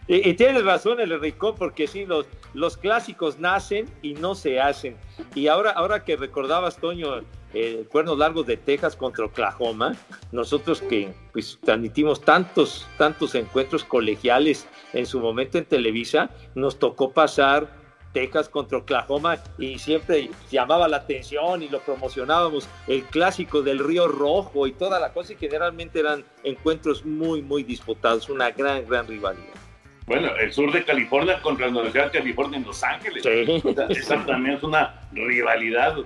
[0.08, 4.60] Y, y tienes razón, el Enrico, porque sí, los, los clásicos nacen y no se
[4.60, 4.96] hacen.
[5.34, 7.20] Y ahora, ahora que recordabas, Toño,
[7.54, 9.94] el Cuernos Largos de Texas contra Oklahoma,
[10.32, 17.12] nosotros que pues, transmitimos tantos, tantos encuentros colegiales en su momento en Televisa, nos tocó
[17.12, 17.68] pasar
[18.12, 24.08] Texas contra Oklahoma y siempre llamaba la atención y lo promocionábamos, el clásico del Río
[24.08, 29.06] Rojo y toda la cosa, y generalmente eran encuentros muy, muy disputados, una gran, gran
[29.06, 29.67] rivalidad.
[30.08, 33.22] Bueno, el sur de California contra la Universidad de California en Los Ángeles.
[33.22, 33.62] Sí.
[33.62, 35.96] O sea, esa también es una rivalidad,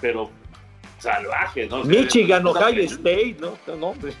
[0.00, 0.30] pero
[0.98, 1.80] salvaje, ¿no?
[1.80, 3.58] O sea, Michigan, Ohio State, ¿no?
[3.76, 4.12] No, hombre.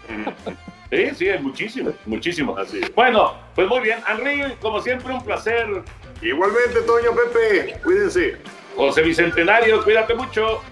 [0.90, 2.56] Sí, sí, hay muchísimo, muchísimo.
[2.94, 5.66] Bueno, pues muy bien, Henry, como siempre, un placer.
[6.20, 8.38] Igualmente, Toño Pepe, cuídense.
[8.74, 10.62] José Bicentenario, cuídate mucho.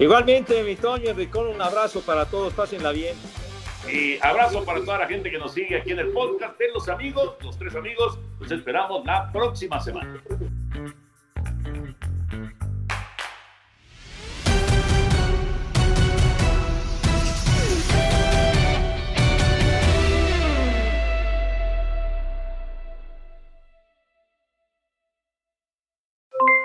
[0.00, 3.14] Igualmente, mi Toño, Enricón, un abrazo para todos, pásenla bien.
[3.90, 6.88] Y abrazo para toda la gente que nos sigue aquí en el podcast de los
[6.88, 8.18] amigos, los tres amigos.
[8.40, 10.20] Los esperamos la próxima semana.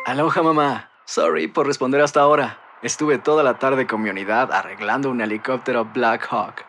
[0.06, 0.90] Aloha mamá.
[1.06, 2.60] Sorry por responder hasta ahora.
[2.82, 6.69] Estuve toda la tarde con mi unidad arreglando un helicóptero Black Hawk.